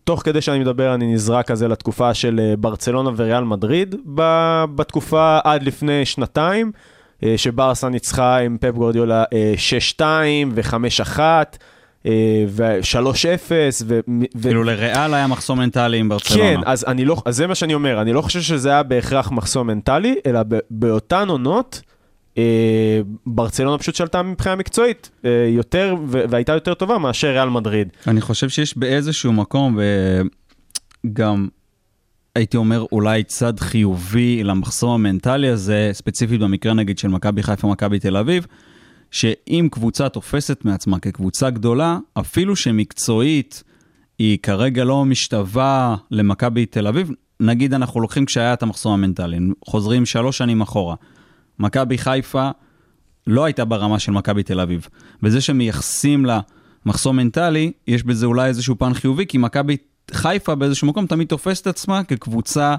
תוך 0.03 0.21
כדי 0.21 0.41
שאני 0.41 0.59
מדבר, 0.59 0.93
אני 0.93 1.13
נזרק 1.13 1.47
כזה 1.47 1.67
לתקופה 1.67 2.13
של 2.13 2.39
אה, 2.39 2.55
ברצלונה 2.55 3.09
וריאל 3.15 3.43
מדריד, 3.43 3.95
בתקופה 4.75 5.39
עד 5.43 5.63
לפני 5.63 6.05
שנתיים, 6.05 6.71
אה, 7.23 7.33
שברסה 7.37 7.89
ניצחה 7.89 8.37
עם 8.37 8.57
פפ 8.61 8.71
גורדיולה 8.71 9.23
אה, 9.33 9.53
6-2 9.97 10.01
ו-5-1 10.51 11.19
אה, 11.19 11.43
ו-3-0. 12.47 13.51
ו- 13.85 13.99
ו- 14.35 14.41
כאילו 14.41 14.63
לריאל 14.63 15.13
היה 15.13 15.27
מחסום 15.27 15.59
מנטלי 15.59 15.97
עם 15.97 16.09
ברצלונה. 16.09 16.43
כן, 16.43 16.59
אז, 16.65 16.85
אני 16.87 17.05
לא, 17.05 17.21
אז 17.25 17.35
זה 17.35 17.47
מה 17.47 17.55
שאני 17.55 17.73
אומר, 17.73 18.01
אני 18.01 18.13
לא 18.13 18.21
חושב 18.21 18.41
שזה 18.41 18.69
היה 18.69 18.83
בהכרח 18.83 19.31
מחסום 19.31 19.67
מנטלי, 19.67 20.15
אלא 20.25 20.39
ב, 20.47 20.57
באותן 20.69 21.29
עונות, 21.29 21.81
אה, 22.37 23.01
ברצלונה 23.25 23.77
פשוט 23.77 23.95
שלטה 23.95 24.23
מבחינה 24.23 24.55
מקצועית 24.55 25.09
אה, 25.25 25.47
יותר, 25.49 25.95
ו- 26.07 26.23
והייתה 26.29 26.53
יותר 26.53 26.73
טובה 26.73 26.97
מאשר 26.97 27.27
ריאל 27.27 27.49
מדריד. 27.49 27.87
אני 28.07 28.21
חושב 28.21 28.49
שיש 28.49 28.77
באיזשהו 28.77 29.33
מקום, 29.33 29.79
וגם 31.05 31.47
הייתי 32.35 32.57
אומר 32.57 32.85
אולי 32.91 33.23
צד 33.23 33.59
חיובי 33.59 34.43
למחסום 34.43 34.91
המנטלי 34.91 35.49
הזה, 35.49 35.89
ספציפית 35.93 36.39
במקרה 36.39 36.73
נגיד 36.73 36.97
של 36.97 37.07
מכבי 37.07 37.43
חיפה, 37.43 37.67
מכבי 37.67 37.99
תל 37.99 38.17
אביב, 38.17 38.47
שאם 39.15 39.67
קבוצה 39.71 40.09
תופסת 40.09 40.65
מעצמה 40.65 40.99
כקבוצה 40.99 41.49
גדולה, 41.49 41.97
אפילו 42.13 42.55
שמקצועית 42.55 43.63
היא 44.19 44.37
כרגע 44.43 44.83
לא 44.83 45.05
משתווה 45.05 45.95
למכבי 46.11 46.65
תל 46.65 46.87
אביב, 46.87 47.11
נגיד 47.39 47.73
אנחנו 47.73 48.01
לוקחים 48.01 48.25
כשהיה 48.25 48.53
את 48.53 48.63
המחסום 48.63 48.93
המנטלי, 48.93 49.39
חוזרים 49.65 50.05
שלוש 50.05 50.37
שנים 50.37 50.61
אחורה. 50.61 50.95
מכבי 51.59 51.97
חיפה 51.97 52.49
לא 53.27 53.45
הייתה 53.45 53.65
ברמה 53.65 53.99
של 53.99 54.11
מכבי 54.11 54.43
תל 54.43 54.59
אביב. 54.59 54.87
וזה 55.23 55.41
שמייחסים 55.41 56.25
לה 56.25 56.39
מחסום 56.85 57.15
מנטלי, 57.15 57.71
יש 57.87 58.03
בזה 58.03 58.25
אולי 58.25 58.47
איזשהו 58.47 58.77
פן 58.77 58.93
חיובי, 58.93 59.25
כי 59.25 59.37
מכבי 59.37 59.77
חיפה 60.11 60.55
באיזשהו 60.55 60.87
מקום 60.87 61.05
תמיד 61.05 61.27
תופסת 61.27 61.67
עצמה 61.67 62.03
כקבוצה 62.03 62.75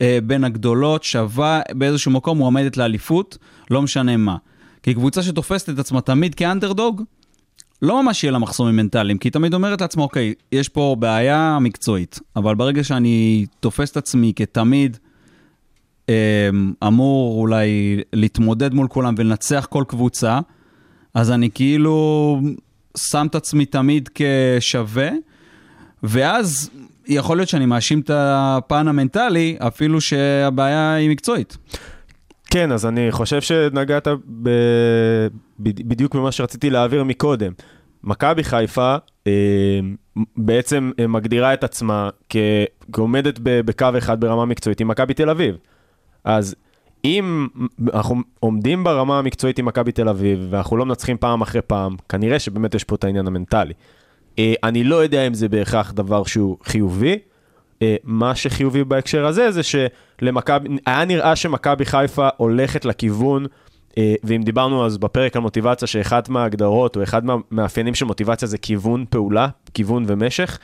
אה, 0.00 0.18
בין 0.22 0.44
הגדולות, 0.44 1.02
שווה 1.02 1.60
באיזשהו 1.70 2.10
מקום 2.10 2.38
מועמדת 2.38 2.76
לאליפות, 2.76 3.38
לא 3.70 3.82
משנה 3.82 4.16
מה. 4.16 4.36
כי 4.84 4.94
קבוצה 4.94 5.22
שתופסת 5.22 5.68
את 5.68 5.78
עצמה 5.78 6.00
תמיד 6.00 6.34
כאנדרדוג, 6.34 7.02
לא 7.82 8.02
ממש 8.02 8.24
יהיה 8.24 8.32
לה 8.32 8.38
מחסומים 8.38 8.76
מנטליים, 8.76 9.18
כי 9.18 9.28
היא 9.28 9.32
תמיד 9.32 9.54
אומרת 9.54 9.80
לעצמה, 9.80 10.02
אוקיי, 10.02 10.34
יש 10.52 10.68
פה 10.68 10.96
בעיה 10.98 11.58
מקצועית, 11.60 12.20
אבל 12.36 12.54
ברגע 12.54 12.84
שאני 12.84 13.46
תופס 13.60 13.90
את 13.90 13.96
עצמי 13.96 14.32
כתמיד 14.36 14.96
אמ, 16.08 16.14
אמור 16.86 17.40
אולי 17.40 18.00
להתמודד 18.12 18.74
מול 18.74 18.88
כולם 18.88 19.14
ולנצח 19.18 19.66
כל 19.70 19.84
קבוצה, 19.88 20.40
אז 21.14 21.30
אני 21.30 21.50
כאילו 21.50 22.40
שם 22.96 23.26
את 23.30 23.34
עצמי 23.34 23.66
תמיד 23.66 24.08
כשווה, 24.14 25.10
ואז 26.02 26.70
יכול 27.06 27.36
להיות 27.36 27.48
שאני 27.48 27.66
מאשים 27.66 28.00
את 28.00 28.10
הפן 28.14 28.88
המנטלי, 28.88 29.56
אפילו 29.58 30.00
שהבעיה 30.00 30.94
היא 30.94 31.10
מקצועית. 31.10 31.56
כן, 32.54 32.72
אז 32.72 32.86
אני 32.86 33.12
חושב 33.12 33.40
שנגעת 33.40 34.08
ב... 34.42 34.48
בד- 35.58 35.88
בדיוק 35.88 36.14
במה 36.16 36.32
שרציתי 36.32 36.70
להעביר 36.70 37.04
מקודם. 37.04 37.52
מכבי 38.04 38.44
חיפה 38.44 38.96
אה, 39.26 39.32
בעצם 40.36 40.90
מגדירה 41.08 41.54
את 41.54 41.64
עצמה. 41.64 42.10
כעומדת. 42.92 43.38
בקו 43.42 43.86
אחד 43.98 44.20
ברמה 44.20 44.44
מקצועית 44.44 44.80
עם 44.80 44.88
מכבי 44.88 45.14
תל 45.14 45.30
אביב. 45.30 45.56
אז 46.24 46.54
אם 47.04 47.48
אנחנו 47.94 48.16
עומדים 48.40 48.84
ברמה 48.84 49.18
המקצועית 49.18 49.58
עם 49.58 49.64
מכבי 49.64 49.92
תל 49.92 50.08
אביב, 50.08 50.46
ואנחנו 50.50 50.76
לא 50.76 50.86
מנצחים 50.86 51.16
פעם 51.16 51.42
אחרי 51.42 51.62
פעם, 51.62 51.96
כנראה 52.08 52.38
שבאמת 52.38 52.74
יש 52.74 52.84
פה 52.84 52.94
את 52.94 53.04
העניין 53.04 53.26
המנטלי. 53.26 53.72
אה, 54.38 54.54
אני 54.64 54.84
לא 54.84 54.96
יודע 54.96 55.26
אם 55.26 55.34
זה 55.34 55.48
בהכרח 55.48 55.92
דבר 55.92 56.24
שהוא 56.24 56.56
חיובי. 56.64 57.18
אה, 57.82 57.96
מה 58.04 58.34
שחיובי 58.34 58.84
בהקשר 58.84 59.26
הזה 59.26 59.50
זה 59.50 59.60
שלמכבי, 59.62 60.68
היה 60.86 61.04
נראה 61.04 61.36
שמכבי 61.36 61.84
חיפה 61.84 62.28
הולכת 62.36 62.84
לכיוון, 62.84 63.46
אה, 63.98 64.14
ואם 64.24 64.42
דיברנו 64.42 64.86
אז 64.86 64.98
בפרק 64.98 65.36
על 65.36 65.42
מוטיבציה, 65.42 65.88
שאחת 65.88 66.28
מההגדרות 66.28 66.96
או 66.96 67.02
אחד 67.02 67.22
מהמאפיינים 67.24 67.94
של 67.94 68.04
מוטיבציה 68.04 68.48
זה 68.48 68.58
כיוון 68.58 69.04
פעולה, 69.10 69.48
כיוון 69.74 70.04
ומשך, 70.06 70.58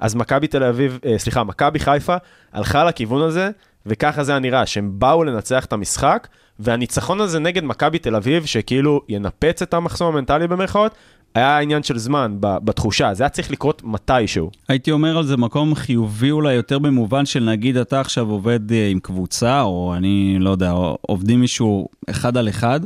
אז 0.00 0.14
מכבי 0.14 0.46
תל 0.46 0.64
אביב, 0.64 0.98
אה, 1.06 1.18
סליחה, 1.18 1.44
מכבי 1.44 1.78
חיפה 1.78 2.16
הלכה 2.52 2.84
לכיוון 2.84 3.22
הזה, 3.22 3.50
וככה 3.86 4.24
זה 4.24 4.32
היה 4.32 4.38
נראה, 4.38 4.66
שהם 4.66 4.90
באו 4.94 5.24
לנצח 5.24 5.64
את 5.64 5.72
המשחק, 5.72 6.28
והניצחון 6.58 7.20
הזה 7.20 7.38
נגד 7.38 7.64
מכבי 7.64 7.98
תל 7.98 8.16
אביב, 8.16 8.44
שכאילו 8.44 9.00
ינפץ 9.08 9.62
את 9.62 9.74
המחסום 9.74 10.08
המנטלי 10.08 10.48
במרכאות, 10.48 10.94
היה 11.34 11.58
עניין 11.58 11.82
של 11.82 11.98
זמן 11.98 12.36
בתחושה, 12.40 13.14
זה 13.14 13.22
היה 13.24 13.28
צריך 13.28 13.50
לקרות 13.50 13.82
מתישהו. 13.84 14.50
הייתי 14.68 14.90
אומר 14.90 15.16
על 15.18 15.24
זה 15.26 15.36
מקום 15.36 15.74
חיובי 15.74 16.30
אולי 16.30 16.54
יותר 16.54 16.78
במובן 16.78 17.26
של 17.26 17.44
נגיד 17.44 17.76
אתה 17.76 18.00
עכשיו 18.00 18.30
עובד 18.30 18.72
אה, 18.72 18.88
עם 18.88 19.00
קבוצה, 19.00 19.62
או 19.62 19.94
אני 19.96 20.36
לא 20.40 20.50
יודע, 20.50 20.72
עובדים 21.00 21.40
מישהו 21.40 21.88
אחד 22.10 22.36
על 22.36 22.48
אחד, 22.48 22.80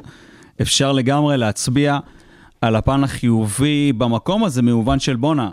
אפשר 0.62 0.92
לגמרי 0.92 1.36
להצביע 1.38 1.98
על 2.60 2.76
הפן 2.76 3.04
החיובי 3.04 3.92
במקום 3.92 4.44
הזה 4.44 4.62
במובן 4.62 4.98
של 4.98 5.16
בואנה, 5.16 5.50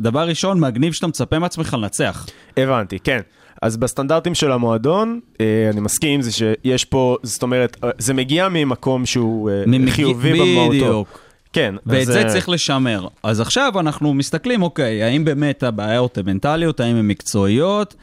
דבר 0.00 0.28
ראשון, 0.28 0.60
מגניב 0.60 0.92
שאתה 0.92 1.06
מצפה 1.06 1.38
מעצמך 1.38 1.74
לנצח. 1.74 2.26
הבנתי, 2.56 2.98
כן. 2.98 3.20
אז 3.62 3.76
בסטנדרטים 3.76 4.34
של 4.34 4.52
המועדון, 4.52 5.20
אה, 5.40 5.70
אני 5.72 5.80
מסכים 5.80 6.10
עם 6.14 6.22
זה 6.22 6.32
שיש 6.32 6.84
פה, 6.84 7.16
זאת 7.22 7.42
אומרת, 7.42 7.76
אה, 7.84 7.90
זה 7.98 8.14
מגיע 8.14 8.48
ממקום 8.50 9.06
שהוא 9.06 9.50
ממג- 9.66 9.90
חיובי 9.90 10.32
במהותו. 10.32 10.70
בדיוק. 10.70 11.20
כן. 11.54 11.74
ואת 11.86 12.00
אז, 12.00 12.06
זה 12.06 12.22
אה, 12.22 12.28
צריך 12.28 12.48
לשמר. 12.48 13.08
אז 13.22 13.40
עכשיו 13.40 13.72
אנחנו 13.80 14.14
מסתכלים, 14.14 14.62
אוקיי, 14.62 15.02
האם 15.02 15.24
באמת 15.24 15.62
הבעיות 15.62 16.18
הן 16.18 16.26
מנטליות, 16.26 16.80
האם 16.80 16.96
הן 16.96 17.08
מקצועיות, 17.08 17.94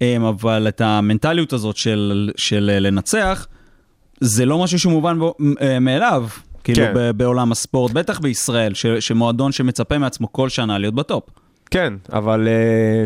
אמ, 0.00 0.24
אבל 0.24 0.68
את 0.68 0.80
המנטליות 0.80 1.52
הזאת 1.52 1.76
של, 1.76 2.30
של 2.36 2.70
אה, 2.72 2.80
לנצח, 2.80 3.46
זה 4.20 4.46
לא 4.46 4.62
משהו 4.62 4.78
שהוא 4.78 4.92
מובן 4.92 5.18
אה, 5.60 5.78
מאליו, 5.80 6.26
כאילו 6.64 6.78
כן. 6.78 6.92
ב- 6.94 7.10
בעולם 7.10 7.52
הספורט, 7.52 7.92
בטח 7.92 8.20
בישראל, 8.20 8.74
ש, 8.74 8.86
שמועדון 8.86 9.52
שמצפה 9.52 9.98
מעצמו 9.98 10.32
כל 10.32 10.48
שנה 10.48 10.78
להיות 10.78 10.94
בטופ. 10.94 11.24
כן, 11.70 11.94
אבל 12.12 12.48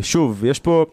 שוב, 0.03 0.45
יש 0.45 0.59
פה, 0.59 0.87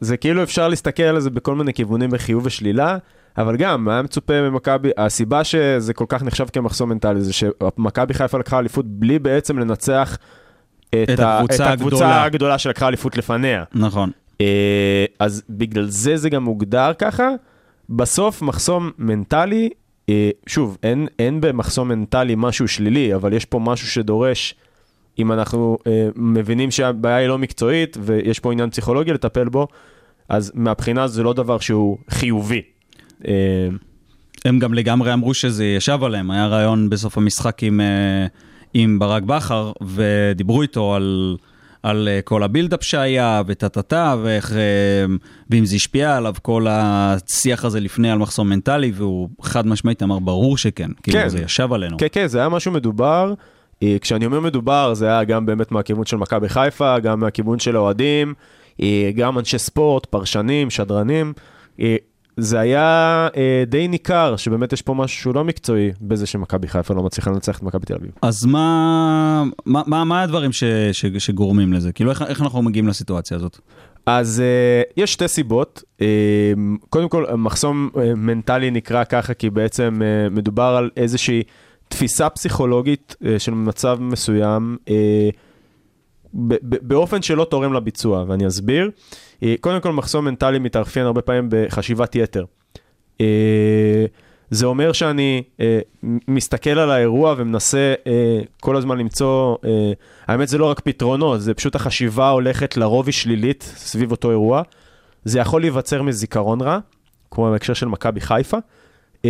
זה 0.00 0.16
כאילו 0.16 0.42
אפשר 0.42 0.68
להסתכל 0.68 1.02
על 1.02 1.20
זה 1.20 1.30
בכל 1.30 1.54
מיני 1.54 1.74
כיוונים 1.74 2.10
בחיוב 2.10 2.46
ושלילה. 2.46 2.96
אבל 3.38 3.56
גם, 3.56 3.88
היה 3.88 4.02
מצופה 4.02 4.50
ממכבי, 4.50 4.90
הסיבה 4.96 5.44
שזה 5.44 5.94
כל 5.94 6.04
כך 6.08 6.22
נחשב 6.22 6.46
כמחסום 6.52 6.88
מנטלי 6.88 7.20
זה 7.20 7.32
שמכבי 7.32 8.14
חיפה 8.14 8.38
לקחה 8.38 8.58
אליפות 8.58 8.86
בלי 8.86 9.18
בעצם 9.18 9.58
לנצח 9.58 10.18
את, 10.90 10.94
את 11.14 11.18
ה- 11.20 11.36
הקבוצה 11.38 11.54
את 11.66 11.72
הקבוצה 11.72 11.96
הגדולה. 11.96 12.24
הגדולה 12.24 12.58
שלקחה 12.58 12.88
אליפות 12.88 13.16
לפניה. 13.16 13.64
נכון. 13.74 14.10
אה, 14.40 15.04
אז 15.18 15.42
בגלל 15.50 15.86
זה 15.86 16.16
זה 16.16 16.30
גם 16.30 16.44
מוגדר 16.44 16.92
ככה. 16.98 17.28
בסוף 17.90 18.42
מחסום 18.42 18.90
מנטלי, 18.98 19.70
אה, 20.08 20.30
שוב, 20.46 20.78
אין, 20.82 21.06
אין 21.18 21.40
במחסום 21.40 21.88
מנטלי 21.88 22.34
משהו 22.36 22.68
שלילי, 22.68 23.14
אבל 23.14 23.32
יש 23.32 23.44
פה 23.44 23.58
משהו 23.58 23.88
שדורש, 23.88 24.54
אם 25.18 25.32
אנחנו 25.32 25.78
אה, 25.86 26.08
מבינים 26.16 26.70
שהבעיה 26.70 27.16
היא 27.16 27.28
לא 27.28 27.38
מקצועית 27.38 27.96
ויש 28.00 28.38
פה 28.40 28.52
עניין 28.52 28.70
פסיכולוגי 28.70 29.12
לטפל 29.12 29.48
בו, 29.48 29.68
אז 30.28 30.52
מהבחינה 30.54 31.06
זה 31.06 31.22
לא 31.22 31.32
דבר 31.32 31.58
שהוא 31.58 31.98
חיובי. 32.10 32.62
אה, 33.28 33.68
הם 34.44 34.58
גם 34.58 34.74
לגמרי 34.74 35.12
אמרו 35.12 35.34
שזה 35.34 35.64
ישב 35.64 35.98
עליהם, 36.02 36.30
היה 36.30 36.46
רעיון 36.46 36.90
בסוף 36.90 37.18
המשחק 37.18 37.62
עם, 37.62 37.80
אה, 37.80 38.26
עם 38.74 38.98
ברק 38.98 39.22
בכר, 39.22 39.72
ודיברו 39.82 40.62
איתו 40.62 40.94
על, 40.94 41.36
על 41.82 42.08
אה, 42.08 42.20
כל 42.22 42.42
הבילדאפ 42.42 42.82
שהיה, 42.82 43.42
וטה-טה-טה, 43.46 44.16
ואיך, 44.22 44.52
ואם 45.50 45.66
זה 45.66 45.76
השפיע 45.76 46.16
עליו, 46.16 46.34
כל 46.42 46.66
השיח 46.70 47.64
הזה 47.64 47.80
לפני 47.80 48.10
על 48.10 48.18
מחסום 48.18 48.48
מנטלי, 48.48 48.92
והוא 48.94 49.28
חד 49.42 49.66
משמעית 49.66 50.02
אמר, 50.02 50.18
ברור 50.18 50.58
שכן, 50.58 50.90
כאילו 51.02 51.18
כן. 51.18 51.28
זה 51.28 51.38
ישב 51.38 51.72
עלינו. 51.72 51.96
כן, 51.98 52.06
כן, 52.12 52.26
זה 52.26 52.38
היה 52.38 52.48
משהו 52.48 52.72
מדובר. 52.72 53.34
כשאני 54.00 54.26
אומר 54.26 54.40
מדובר, 54.40 54.94
זה 54.94 55.06
היה 55.06 55.24
גם 55.24 55.46
באמת 55.46 55.72
מהכיוון 55.72 56.06
של 56.06 56.16
מכבי 56.16 56.48
חיפה, 56.48 56.98
גם 56.98 57.20
מהכיוון 57.20 57.58
של 57.58 57.76
האוהדים, 57.76 58.34
גם 59.14 59.38
אנשי 59.38 59.58
ספורט, 59.58 60.06
פרשנים, 60.06 60.70
שדרנים. 60.70 61.32
אה, 62.38 62.42
זה 62.42 62.60
היה 62.60 63.28
אה, 63.36 63.64
די 63.66 63.88
ניכר 63.88 64.36
שבאמת 64.36 64.72
יש 64.72 64.82
פה 64.82 64.94
משהו 64.94 65.20
שהוא 65.20 65.34
לא 65.34 65.44
מקצועי 65.44 65.92
בזה 66.00 66.26
שמכבי 66.26 66.68
חיפה 66.68 66.94
לא 66.94 67.02
מצליחה 67.02 67.30
לנצח 67.30 67.58
את 67.58 67.62
מכבי 67.62 67.86
תל 67.86 67.94
אביב. 67.94 68.10
אז 68.22 68.44
מה, 68.44 69.44
מה, 69.66 69.82
מה, 69.86 70.04
מה 70.04 70.22
הדברים 70.22 70.52
ש, 70.52 70.64
ש, 70.92 71.06
שגורמים 71.06 71.72
לזה? 71.72 71.92
כאילו, 71.92 72.10
איך, 72.10 72.22
איך 72.22 72.42
אנחנו 72.42 72.62
מגיעים 72.62 72.88
לסיטואציה 72.88 73.36
הזאת? 73.36 73.58
אז 74.06 74.42
uh, 74.42 74.92
יש 74.96 75.12
שתי 75.12 75.28
סיבות. 75.28 75.82
Uh, 75.98 76.02
קודם 76.90 77.08
כל, 77.08 77.24
מחסום 77.36 77.90
uh, 77.94 77.98
מנטלי 78.16 78.70
נקרא 78.70 79.04
ככה 79.04 79.34
כי 79.34 79.50
בעצם 79.50 80.00
uh, 80.00 80.34
מדובר 80.34 80.74
על 80.78 80.90
איזושהי 80.96 81.42
תפיסה 81.88 82.28
פסיכולוגית 82.28 83.16
uh, 83.22 83.26
של 83.38 83.54
מצב 83.54 83.98
מסוים, 84.00 84.76
uh, 84.84 84.90
ב- 86.34 86.54
ב- 86.62 86.88
באופן 86.88 87.22
שלא 87.22 87.46
תורם 87.50 87.72
לביצוע, 87.72 88.24
ואני 88.28 88.46
אסביר. 88.46 88.90
Uh, 89.44 89.46
קודם 89.60 89.80
כל, 89.80 89.92
מחסום 89.92 90.24
מנטלי 90.24 90.58
מתאפיין 90.58 91.06
הרבה 91.06 91.22
פעמים 91.22 91.48
בחשיבת 91.50 92.14
יתר. 92.14 92.44
Uh, 93.18 93.20
זה 94.50 94.66
אומר 94.66 94.92
שאני 94.92 95.42
uh, 95.56 95.60
מסתכל 96.28 96.70
על 96.70 96.90
האירוע 96.90 97.34
ומנסה 97.38 97.94
uh, 98.04 98.08
כל 98.60 98.76
הזמן 98.76 98.98
למצוא, 98.98 99.56
uh, 99.56 99.66
האמת 100.26 100.48
זה 100.48 100.58
לא 100.58 100.70
רק 100.70 100.80
פתרונות, 100.80 101.40
זה 101.40 101.54
פשוט 101.54 101.74
החשיבה 101.74 102.30
הולכת 102.30 102.76
לרוב 102.76 103.06
היא 103.06 103.12
שלילית 103.12 103.62
סביב 103.76 104.10
אותו 104.10 104.30
אירוע. 104.30 104.62
זה 105.24 105.38
יכול 105.38 105.60
להיווצר 105.60 106.02
מזיכרון 106.02 106.60
רע, 106.60 106.78
כמו 107.30 107.50
בהקשר 107.50 107.74
של 107.74 107.86
מכבי 107.86 108.20
חיפה. 108.20 108.58
Uh, 109.22 109.26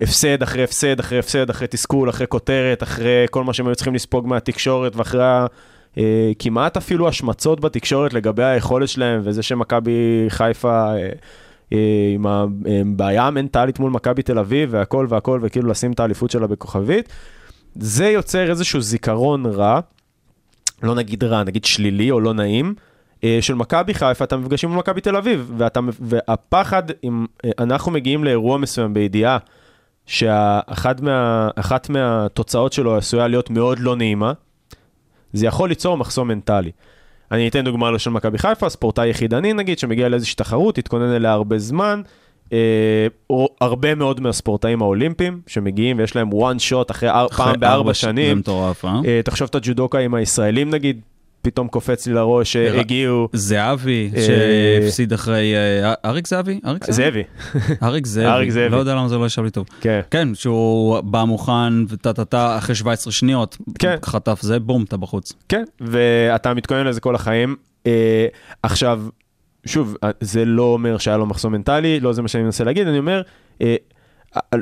הפסד 0.00 0.42
אחרי 0.42 0.64
הפסד 0.64 1.00
אחרי 1.00 1.18
הפסד, 1.18 1.50
אחרי 1.50 1.68
תסכול, 1.68 2.10
אחרי 2.10 2.26
כותרת, 2.26 2.82
אחרי 2.82 3.26
כל 3.30 3.44
מה 3.44 3.52
שהם 3.52 3.66
היו 3.66 3.74
צריכים 3.74 3.94
לספוג 3.94 4.26
מהתקשורת 4.26 4.96
ואחרי 4.96 5.22
כמעט 6.38 6.76
אפילו 6.76 7.08
השמצות 7.08 7.60
בתקשורת 7.60 8.12
לגבי 8.12 8.44
היכולת 8.44 8.88
שלהם 8.88 9.20
וזה 9.24 9.42
שמכבי 9.42 10.26
חיפה... 10.28 10.94
uh, 10.94 11.18
אה, 11.72 12.12
עם 12.14 12.26
הבעיה 12.26 13.26
המנטלית 13.26 13.78
מול 13.78 13.90
מכבי 13.90 14.22
תל 14.22 14.38
אביב 14.38 14.68
והכל 14.72 15.06
והכל, 15.08 15.40
וכאילו 15.42 15.68
לשים 15.68 15.92
את 15.92 16.00
האליפות 16.00 16.30
שלה 16.30 16.46
בכוכבית. 16.46 17.08
זה 17.74 18.06
יוצר 18.06 18.50
איזשהו 18.50 18.80
זיכרון 18.80 19.46
רע, 19.46 19.80
לא 20.82 20.94
נגיד 20.94 21.24
רע, 21.24 21.44
נגיד 21.44 21.64
שלילי 21.64 22.10
או 22.10 22.20
לא 22.20 22.34
נעים, 22.34 22.74
אה, 23.24 23.38
של 23.40 23.54
מכבי 23.54 23.94
חיפה, 23.94 24.24
אתה 24.24 24.36
מפגשים 24.36 24.70
עם 24.70 24.78
מכבי 24.78 25.00
תל 25.00 25.16
אביב, 25.16 25.52
ואתה, 25.56 25.80
והפחד, 26.00 26.82
אם 27.04 27.26
אה, 27.44 27.50
אנחנו 27.58 27.92
מגיעים 27.92 28.24
לאירוע 28.24 28.58
מסוים 28.58 28.94
בידיעה 28.94 29.38
שאחת 30.06 31.00
מה, 31.00 31.48
מהתוצאות 31.88 32.72
שלו 32.72 32.96
עשויה 32.96 33.28
להיות 33.28 33.50
מאוד 33.50 33.78
לא 33.78 33.96
נעימה, 33.96 34.32
זה 35.34 35.46
יכול 35.46 35.68
ליצור 35.68 35.96
מחסום 35.96 36.28
מנטלי. 36.28 36.70
אני 37.32 37.48
אתן 37.48 37.64
דוגמה 37.64 37.98
של 37.98 38.10
מכבי 38.10 38.38
חיפה, 38.38 38.68
ספורטאי 38.68 39.08
יחידני 39.08 39.52
נגיד, 39.52 39.78
שמגיע 39.78 40.08
לאיזושהי 40.08 40.36
תחרות, 40.36 40.78
התכונן 40.78 41.12
אליה 41.12 41.32
הרבה 41.32 41.58
זמן, 41.58 42.02
אה, 42.52 43.06
או 43.30 43.48
הרבה 43.60 43.94
מאוד 43.94 44.20
מהספורטאים 44.20 44.82
האולימפיים 44.82 45.40
שמגיעים 45.46 45.98
ויש 45.98 46.16
להם 46.16 46.30
one 46.30 46.70
shot 46.70 46.90
אחרי, 46.90 47.08
אחרי 47.10 47.46
פעם 47.46 47.60
בארבע 47.60 47.94
שנים. 47.94 48.28
זה 48.28 48.34
מטורף, 48.34 48.84
אה? 48.84 49.00
אה, 49.06 49.20
תחשוב 49.24 49.48
את 49.50 49.54
הג'ודוקאים 49.54 50.14
הישראלים 50.14 50.70
נגיד, 50.70 51.00
פתאום 51.44 51.68
קופץ 51.68 52.06
לי 52.06 52.12
לראש 52.12 52.52
שהגיעו, 52.52 53.28
זהבי, 53.32 54.10
אה, 54.16 54.22
שהפסיד 54.22 55.12
אחרי... 55.12 55.54
אה, 55.56 55.94
אריק 56.04 56.26
זהבי? 56.26 56.60
אריק 56.66 56.82
אריק 57.82 58.06
זאבי. 58.06 58.26
אריק 58.28 58.50
זאבי. 58.50 58.68
לא 58.68 58.76
יודע 58.76 58.94
למה 58.94 59.08
זה 59.08 59.18
לא 59.18 59.26
ישב 59.26 59.42
לי 59.42 59.50
טוב. 59.50 59.66
כן. 59.80 60.00
כן, 60.10 60.34
שהוא 60.34 61.00
בא 61.00 61.24
מוכן 61.24 61.84
וטה-טה-טה 61.88 62.58
אחרי 62.58 62.74
17 62.74 63.12
שניות. 63.12 63.56
כן. 63.78 63.96
חטף 64.04 64.38
זה, 64.42 64.60
בום, 64.60 64.84
אתה 64.84 64.96
בחוץ. 64.96 65.32
כן, 65.48 65.64
ואתה 65.80 66.54
מתכונן 66.54 66.86
לזה 66.86 67.00
כל 67.00 67.14
החיים. 67.14 67.56
אה, 67.86 68.26
עכשיו, 68.62 69.02
שוב, 69.66 69.96
אה, 70.04 70.10
זה 70.20 70.44
לא 70.44 70.62
אומר 70.62 70.98
שהיה 70.98 71.16
לו 71.16 71.26
מחסום 71.26 71.52
מנטלי, 71.52 72.00
לא 72.00 72.12
זה 72.12 72.22
מה 72.22 72.28
שאני 72.28 72.44
מנסה 72.44 72.64
להגיד, 72.64 72.86
אני 72.86 72.98
אומר, 72.98 73.22
אה, 73.60 73.66
אה, 73.66 73.76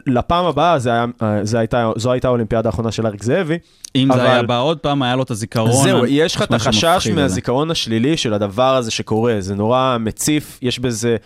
לפעם 0.06 0.44
הבאה, 0.44 0.78
זה 0.78 0.90
היה, 0.90 1.06
זה 1.42 1.58
הייתה, 1.58 1.90
זו 1.96 2.12
הייתה 2.12 2.28
האולימפיאדה 2.28 2.68
האחרונה 2.68 2.92
של 2.92 3.06
אריק 3.06 3.22
זאבי. 3.22 3.58
אם 3.96 4.12
אבל- 4.12 4.20
זה 4.20 4.32
היה 4.32 4.42
בא 4.42 4.60
עוד 4.60 4.78
פעם, 4.78 5.02
היה 5.02 5.16
לו 5.16 5.22
את 5.22 5.30
הזיכרון. 5.30 5.72
זהו, 5.84 6.06
יש 6.06 6.36
לך 6.36 6.42
את 6.42 6.52
החשש. 6.52 7.06
מהזיכרון 7.14 7.70
השלילי 7.70 8.16
של 8.16 8.34
הדבר 8.34 8.76
הזה 8.76 8.90
שקורה, 8.90 9.36
זה 9.38 9.54
נורא 9.54 9.96
מציף, 10.00 10.58
יש 10.62 10.78
בזה, 10.78 11.16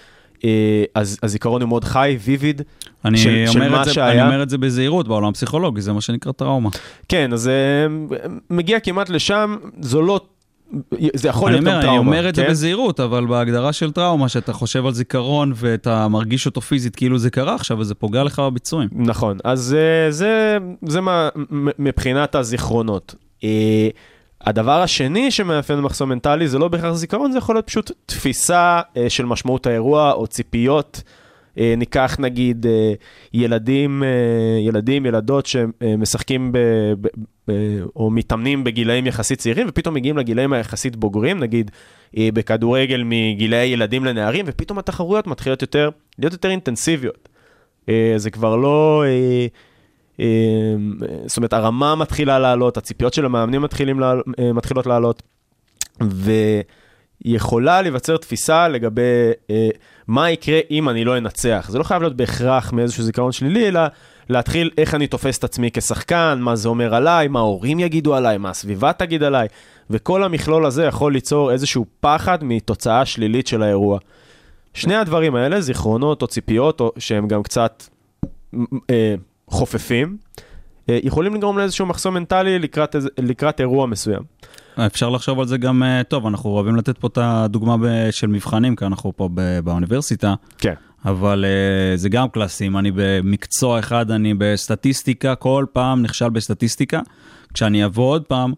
אה, 0.44 0.50
הז, 0.96 1.18
הזיכרון 1.22 1.62
הוא 1.62 1.68
מאוד 1.68 1.84
חי, 1.84 2.18
ויביד. 2.24 2.62
אני 3.04 3.18
של- 3.18 3.44
של 3.46 3.68
מה 3.68 3.84
זה- 3.84 3.92
שהיה. 3.92 4.12
אני 4.12 4.34
אומר 4.34 4.42
את 4.42 4.50
זה 4.50 4.58
בזהירות 4.58 5.08
בעולם 5.08 5.28
הפסיכולוגי, 5.28 5.80
זה 5.80 5.92
מה 5.92 6.00
שנקרא 6.00 6.32
טראומה. 6.32 6.70
כן, 7.08 7.32
אז 7.32 7.48
אה, 7.48 7.52
מגיע 8.50 8.80
כמעט 8.80 9.08
לשם, 9.08 9.56
זו 9.80 10.02
לא, 10.02 10.20
זה 11.14 11.28
יכול 11.28 11.50
להיות 11.50 11.64
גם 11.64 11.68
אומר, 11.68 11.82
טראומה. 11.82 12.00
אני 12.00 12.06
אומר 12.06 12.28
את 12.28 12.34
זה 12.34 12.42
כן? 12.42 12.50
בזהירות, 12.50 13.00
אבל 13.00 13.26
בהגדרה 13.26 13.72
של 13.72 13.92
טראומה, 13.92 14.28
שאתה 14.28 14.52
חושב 14.52 14.86
על 14.86 14.92
זיכרון 14.92 15.52
ואתה 15.56 16.08
מרגיש 16.08 16.46
אותו 16.46 16.60
פיזית 16.60 16.96
כאילו 16.96 17.18
זה 17.18 17.30
קרה 17.30 17.54
עכשיו, 17.54 17.78
וזה 17.78 17.94
פוגע 17.94 18.24
לך 18.24 18.38
בביצועים. 18.38 18.88
נכון, 18.92 19.38
אז 19.44 19.76
אה, 19.78 20.10
זה, 20.10 20.58
זה 20.82 21.00
מה, 21.00 21.28
מבחינת 21.78 22.34
הזיכרונות. 22.34 23.14
אה, 23.44 23.88
הדבר 24.40 24.82
השני 24.82 25.30
שמאפיין 25.30 25.80
מחסום 25.80 26.08
מנטלי 26.08 26.48
זה 26.48 26.58
לא 26.58 26.68
בהכרח 26.68 26.94
זיכרון, 26.94 27.32
זה 27.32 27.38
יכול 27.38 27.54
להיות 27.54 27.66
פשוט 27.66 27.90
תפיסה 28.06 28.80
אה, 28.96 29.10
של 29.10 29.24
משמעות 29.26 29.66
האירוע 29.66 30.12
או 30.12 30.26
ציפיות. 30.26 31.02
ניקח 31.76 32.16
נגיד 32.18 32.66
ילדים, 33.34 34.02
ילדים, 34.66 35.06
ילדות 35.06 35.46
שמשחקים 35.46 36.52
או 37.96 38.10
מתאמנים 38.10 38.64
בגילאים 38.64 39.06
יחסית 39.06 39.38
צעירים 39.38 39.66
ופתאום 39.68 39.94
מגיעים 39.94 40.18
לגילאים 40.18 40.52
היחסית 40.52 40.96
בוגרים, 40.96 41.38
נגיד 41.38 41.70
אה, 42.16 42.28
בכדורגל 42.34 43.02
מגילאי 43.04 43.66
ילדים 43.66 44.04
לנערים, 44.04 44.44
ופתאום 44.48 44.78
התחרויות 44.78 45.26
מתחילות 45.26 45.62
יותר, 45.62 45.90
להיות 46.18 46.32
יותר 46.32 46.50
אינטנסיביות. 46.50 47.28
אה, 47.88 48.14
זה 48.16 48.30
כבר 48.30 48.56
לא... 48.56 49.04
אה, 50.20 50.26
זאת 51.26 51.36
אומרת, 51.36 51.52
הרמה 51.52 51.94
מתחילה 51.94 52.38
לעלות, 52.38 52.76
הציפיות 52.76 53.14
של 53.14 53.24
המאמנים 53.24 53.62
מתחילים 53.62 54.00
מתחילות 54.38 54.86
לעלות, 54.86 55.22
ויכולה 57.24 57.82
להיווצר 57.82 58.16
תפיסה 58.16 58.68
לגבי 58.68 59.02
מה 60.08 60.30
יקרה 60.30 60.60
אם 60.70 60.88
אני 60.88 61.04
לא 61.04 61.18
אנצח. 61.18 61.66
זה 61.70 61.78
לא 61.78 61.84
חייב 61.84 62.02
להיות 62.02 62.16
בהכרח 62.16 62.72
מאיזשהו 62.72 63.04
זיכרון 63.04 63.32
שלילי, 63.32 63.68
אלא 63.68 63.80
להתחיל 64.28 64.70
איך 64.78 64.94
אני 64.94 65.06
תופס 65.06 65.38
את 65.38 65.44
עצמי 65.44 65.70
כשחקן, 65.72 66.38
מה 66.40 66.56
זה 66.56 66.68
אומר 66.68 66.94
עליי, 66.94 67.28
מה 67.28 67.38
ההורים 67.38 67.80
יגידו 67.80 68.14
עליי, 68.14 68.38
מה 68.38 68.50
הסביבה 68.50 68.92
תגיד 68.92 69.22
עליי, 69.22 69.48
וכל 69.90 70.22
המכלול 70.22 70.66
הזה 70.66 70.84
יכול 70.84 71.12
ליצור 71.12 71.52
איזשהו 71.52 71.86
פחד 72.00 72.38
מתוצאה 72.44 73.06
שלילית 73.06 73.46
של 73.46 73.62
האירוע. 73.62 73.98
שני 74.74 74.96
הדברים 74.96 75.34
האלה, 75.34 75.60
זיכרונות 75.60 76.22
או 76.22 76.26
ציפיות, 76.26 76.80
או 76.80 76.92
שהם 76.98 77.28
גם 77.28 77.42
קצת 77.42 77.84
אה, 78.90 79.14
חופפים, 79.48 80.16
אה, 80.88 80.98
יכולים 81.02 81.34
לגרום 81.34 81.58
לאיזשהו 81.58 81.86
מחסום 81.86 82.14
מנטלי 82.14 82.58
לקראת, 82.58 82.96
לקראת 83.18 83.60
אירוע 83.60 83.86
מסוים. 83.86 84.22
אפשר 84.86 85.10
לחשוב 85.10 85.40
על 85.40 85.46
זה 85.46 85.58
גם, 85.58 85.82
אה, 85.82 86.02
טוב, 86.08 86.26
אנחנו 86.26 86.50
אוהבים 86.50 86.76
לתת 86.76 86.98
פה 86.98 87.06
את 87.06 87.18
הדוגמה 87.22 87.76
של 88.10 88.26
מבחנים, 88.26 88.76
כי 88.76 88.84
אנחנו 88.84 89.12
פה 89.16 89.28
באוניברסיטה, 89.64 90.34
כן. 90.58 90.74
אבל 91.04 91.44
אה, 91.44 91.96
זה 91.96 92.08
גם 92.08 92.28
קלאסי, 92.28 92.66
אם 92.66 92.78
אני 92.78 92.90
במקצוע 92.94 93.78
אחד, 93.78 94.10
אני 94.10 94.34
בסטטיסטיקה, 94.38 95.34
כל 95.34 95.64
פעם 95.72 96.02
נכשל 96.02 96.28
בסטטיסטיקה, 96.28 97.00
כשאני 97.54 97.84
אבוא 97.84 98.10
עוד 98.10 98.24
פעם, 98.24 98.52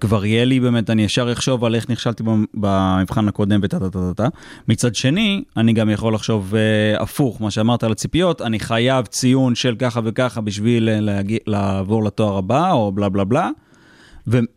כבר 0.00 0.24
יהיה 0.24 0.44
לי 0.44 0.60
באמת, 0.60 0.90
אני 0.90 1.02
ישר 1.02 1.32
אחשוב 1.32 1.64
על 1.64 1.74
איך 1.74 1.90
נכשלתי 1.90 2.22
במ- 2.22 2.44
במבחן 2.54 3.28
הקודם 3.28 3.60
וטה 3.62 3.78
טה 3.78 3.90
טה 3.90 4.12
טה. 4.16 4.28
מצד 4.68 4.94
שני, 4.94 5.44
אני 5.56 5.72
גם 5.72 5.90
יכול 5.90 6.14
לחשוב 6.14 6.54
אה, 6.54 7.02
הפוך, 7.02 7.40
מה 7.40 7.50
שאמרת 7.50 7.84
על 7.84 7.92
הציפיות, 7.92 8.42
אני 8.42 8.60
חייב 8.60 9.06
ציון 9.06 9.54
של 9.54 9.74
ככה 9.78 10.00
וככה 10.04 10.40
בשביל 10.40 10.88
אה, 10.88 11.00
להגיע, 11.00 11.38
לעבור 11.46 12.04
לתואר 12.04 12.36
הבא, 12.38 12.72
או 12.72 12.92
בלה 12.92 13.08
בלה 13.08 13.24
בלה. 13.24 13.50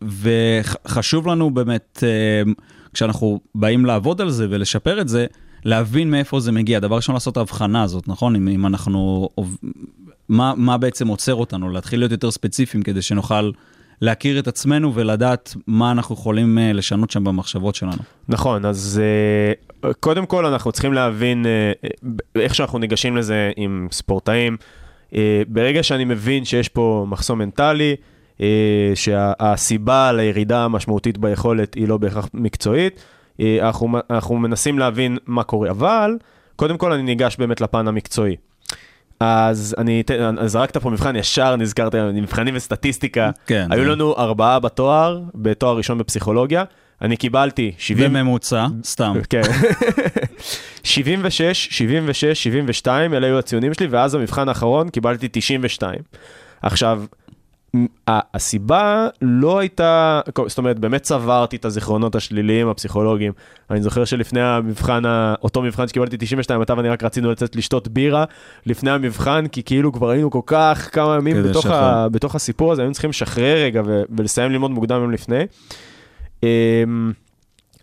וחשוב 0.02 1.26
לנו 1.26 1.50
באמת, 1.50 2.02
אה, 2.02 2.52
כשאנחנו 2.92 3.40
באים 3.54 3.86
לעבוד 3.86 4.20
על 4.20 4.30
זה 4.30 4.46
ולשפר 4.50 5.00
את 5.00 5.08
זה, 5.08 5.26
להבין 5.64 6.10
מאיפה 6.10 6.40
זה 6.40 6.52
מגיע. 6.52 6.80
דבר 6.80 6.96
ראשון, 6.96 7.14
לעשות 7.14 7.32
את 7.32 7.36
ההבחנה 7.36 7.82
הזאת, 7.82 8.08
נכון? 8.08 8.36
אם, 8.36 8.48
אם 8.48 8.66
אנחנו... 8.66 9.28
מה, 10.28 10.52
מה 10.56 10.78
בעצם 10.78 11.08
עוצר 11.08 11.34
אותנו? 11.34 11.68
להתחיל 11.68 12.00
להיות 12.00 12.12
יותר 12.12 12.30
ספציפיים 12.30 12.82
כדי 12.82 13.02
שנוכל 13.02 13.50
להכיר 14.00 14.38
את 14.38 14.48
עצמנו 14.48 14.94
ולדעת 14.94 15.54
מה 15.66 15.90
אנחנו 15.90 16.14
יכולים 16.14 16.58
אה, 16.58 16.72
לשנות 16.72 17.10
שם 17.10 17.24
במחשבות 17.24 17.74
שלנו. 17.74 18.02
נכון, 18.28 18.64
אז 18.64 19.00
אה, 19.84 19.92
קודם 20.00 20.26
כל 20.26 20.46
אנחנו 20.46 20.72
צריכים 20.72 20.92
להבין 20.92 21.46
אה, 21.46 21.72
איך 22.36 22.54
שאנחנו 22.54 22.78
ניגשים 22.78 23.16
לזה 23.16 23.50
עם 23.56 23.88
ספורטאים. 23.92 24.56
ברגע 25.48 25.82
שאני 25.82 26.04
מבין 26.04 26.44
שיש 26.44 26.68
פה 26.68 27.06
מחסום 27.08 27.38
מנטלי, 27.38 27.96
שהסיבה 28.94 30.12
לירידה 30.12 30.64
המשמעותית 30.64 31.18
ביכולת 31.18 31.74
היא 31.74 31.88
לא 31.88 31.96
בהכרח 31.96 32.28
מקצועית, 32.34 33.04
אנחנו, 33.40 33.98
אנחנו 34.10 34.36
מנסים 34.36 34.78
להבין 34.78 35.18
מה 35.26 35.42
קורה, 35.42 35.70
אבל 35.70 36.18
קודם 36.56 36.78
כל 36.78 36.92
אני 36.92 37.02
ניגש 37.02 37.36
באמת 37.36 37.60
לפן 37.60 37.88
המקצועי. 37.88 38.36
אז 39.20 39.74
אני 39.78 40.02
אז 40.38 40.52
זרקת 40.52 40.76
פה 40.76 40.90
מבחן 40.90 41.16
ישר, 41.16 41.56
נזכרתי, 41.56 41.96
מבחנים 42.14 42.54
בסטטיסטיקה. 42.54 43.30
כן, 43.46 43.66
היו 43.70 43.84
לנו 43.84 44.16
ארבעה 44.16 44.60
בתואר, 44.60 45.20
בתואר 45.34 45.76
ראשון 45.76 45.98
בפסיכולוגיה. 45.98 46.64
אני 47.02 47.16
קיבלתי 47.16 47.72
70... 47.78 48.12
בממוצע, 48.12 48.66
סתם. 48.84 49.14
כן. 49.30 49.42
76, 50.82 51.68
76, 51.70 52.24
72, 52.42 53.14
אלה 53.14 53.26
היו 53.26 53.38
הציונים 53.38 53.74
שלי, 53.74 53.86
ואז 53.86 54.14
במבחן 54.14 54.48
האחרון 54.48 54.88
קיבלתי 54.88 55.28
92. 55.32 56.00
עכשיו, 56.62 57.02
הסיבה 58.08 59.08
לא 59.22 59.58
הייתה, 59.58 60.20
זאת 60.46 60.58
אומרת, 60.58 60.78
באמת 60.78 61.02
צברתי 61.02 61.56
את 61.56 61.64
הזיכרונות 61.64 62.14
השליליים 62.14 62.68
הפסיכולוגיים. 62.68 63.32
אני 63.70 63.82
זוכר 63.82 64.04
שלפני 64.04 64.42
המבחן, 64.42 65.02
אותו 65.42 65.62
מבחן 65.62 65.88
שקיבלתי 65.88 66.16
92, 66.16 66.62
אתה 66.62 66.74
ואני 66.76 66.88
רק 66.88 67.04
רצינו 67.04 67.30
לצאת 67.30 67.56
לשתות 67.56 67.88
בירה 67.88 68.24
לפני 68.66 68.90
המבחן, 68.90 69.46
כי 69.46 69.62
כאילו 69.62 69.92
כבר 69.92 70.10
היינו 70.10 70.30
כל 70.30 70.40
כך 70.46 70.88
כמה 70.92 71.16
ימים 71.16 71.42
בתוך, 71.42 71.66
ה-. 71.66 72.08
בתוך 72.08 72.34
הסיפור 72.34 72.72
הזה, 72.72 72.82
היינו 72.82 72.92
צריכים 72.92 73.10
לשחרר 73.10 73.56
רגע 73.56 73.82
ו- 73.86 74.02
ולסיים 74.16 74.50
ללמוד 74.52 74.70
מוקדם 74.70 75.00
יום 75.00 75.10
לפני. 75.10 75.44
אמ, 76.42 77.12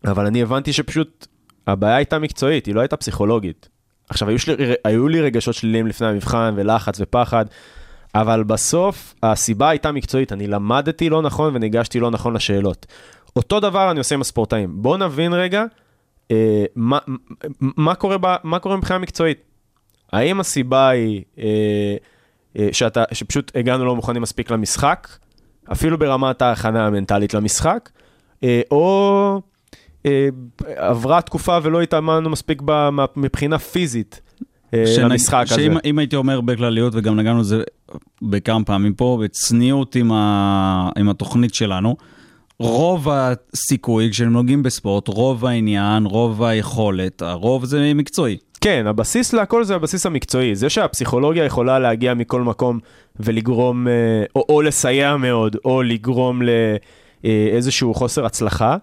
אבל 0.06 0.26
אני 0.26 0.42
הבנתי 0.42 0.74
שפשוט 0.74 1.28
הבעיה 1.68 1.96
הייתה 1.96 2.20
מקצועית, 2.20 2.66
היא 2.66 2.76
לא 2.76 2.80
הייתה 2.80 2.98
פסיכולוגית. 2.98 3.70
עכשיו, 4.10 4.30
היו, 4.30 4.40
שלי, 4.40 4.74
היו 4.84 5.08
לי 5.08 5.22
רגשות 5.22 5.56
שליליים 5.56 5.88
לפני 5.88 6.08
המבחן, 6.08 6.54
ולחץ 6.58 6.98
ופחד, 7.02 7.46
אבל 8.16 8.44
בסוף 8.44 9.14
הסיבה 9.24 9.70
הייתה 9.70 9.92
מקצועית, 9.92 10.32
אני 10.32 10.48
למדתי 10.48 11.10
לא 11.10 11.22
נכון 11.22 11.56
וניגשתי 11.56 12.00
לא 12.00 12.12
נכון 12.12 12.34
לשאלות. 12.34 12.86
אותו 13.36 13.60
דבר 13.60 13.92
אני 13.92 14.00
עושה 14.00 14.16
עם 14.16 14.22
הספורטאים. 14.22 14.70
בואו 14.82 14.98
נבין 14.98 15.34
רגע 15.34 15.64
אה, 16.32 16.66
מה, 16.76 16.98
מה, 17.60 17.96
קורה 17.96 18.18
ב, 18.22 18.36
מה 18.44 18.60
קורה 18.60 18.78
מבחינה 18.78 19.00
מקצועית. 19.00 19.38
האם 20.12 20.40
הסיבה 20.40 20.90
היא 20.90 21.24
אה, 21.40 21.96
אה, 22.60 22.70
שאתה, 22.72 23.04
שפשוט 23.14 23.52
הגענו 23.56 23.86
לא 23.86 23.96
מוכנים 23.96 24.22
מספיק 24.22 24.52
למשחק, 24.52 25.08
אפילו 25.72 25.98
ברמת 25.98 26.42
ההכנה 26.42 26.88
המנטלית 26.88 27.34
למשחק, 27.34 27.90
אה, 28.44 28.62
או 28.72 29.42
אה, 30.06 30.28
עברה 30.76 31.22
תקופה 31.22 31.58
ולא 31.64 31.82
התאמנו 31.82 32.30
מספיק 32.30 32.62
ב, 32.66 32.90
מבחינה 33.16 33.60
פיזית 33.60 34.22
למשחק 34.74 35.46
הזה. 35.46 35.56
שאם 35.56 35.78
אם 35.86 36.00
הייתי 36.00 36.16
אומר 36.16 36.42
בכלליות, 36.42 36.94
וגם 36.96 37.16
נגענו 37.16 37.40
לזה 37.40 37.64
בכמה 38.22 38.64
פעמים 38.64 38.94
פה, 38.94 39.20
בצניעות 39.24 39.96
עם, 39.96 40.12
ה, 40.12 40.90
עם 40.98 41.10
התוכנית 41.10 41.54
שלנו, 41.54 41.96
רוב 42.60 43.08
הסיכוי, 43.10 44.10
כשנוגעים 44.12 44.64
בספורט, 44.64 45.08
רוב 45.08 45.46
העניין, 45.46 46.06
רוב 46.06 46.44
היכולת, 46.44 47.22
הרוב 47.22 47.66
זה 47.66 47.92
מקצועי. 47.96 48.38
כן, 48.62 48.88
הבסיס 48.88 49.34
להכל 49.34 49.64
זה 49.64 49.76
הבסיס 49.76 50.06
המקצועי. 50.06 50.56
זה 50.56 50.70
שהפסיכולוגיה 50.70 51.46
יכולה 51.46 51.80
להגיע 51.80 52.14
מכל 52.14 52.42
מקום 52.42 52.80
ולגרום, 53.20 53.88
אה, 53.88 53.94
או, 54.36 54.46
או 54.50 54.62
לסייע 54.62 55.18
מאוד, 55.18 55.56
או 55.66 55.82
לגרום 55.82 56.42
לאיזשהו 57.24 57.94
חוסר 57.94 58.26
הצלחה, 58.26 58.72
אה, 58.72 58.78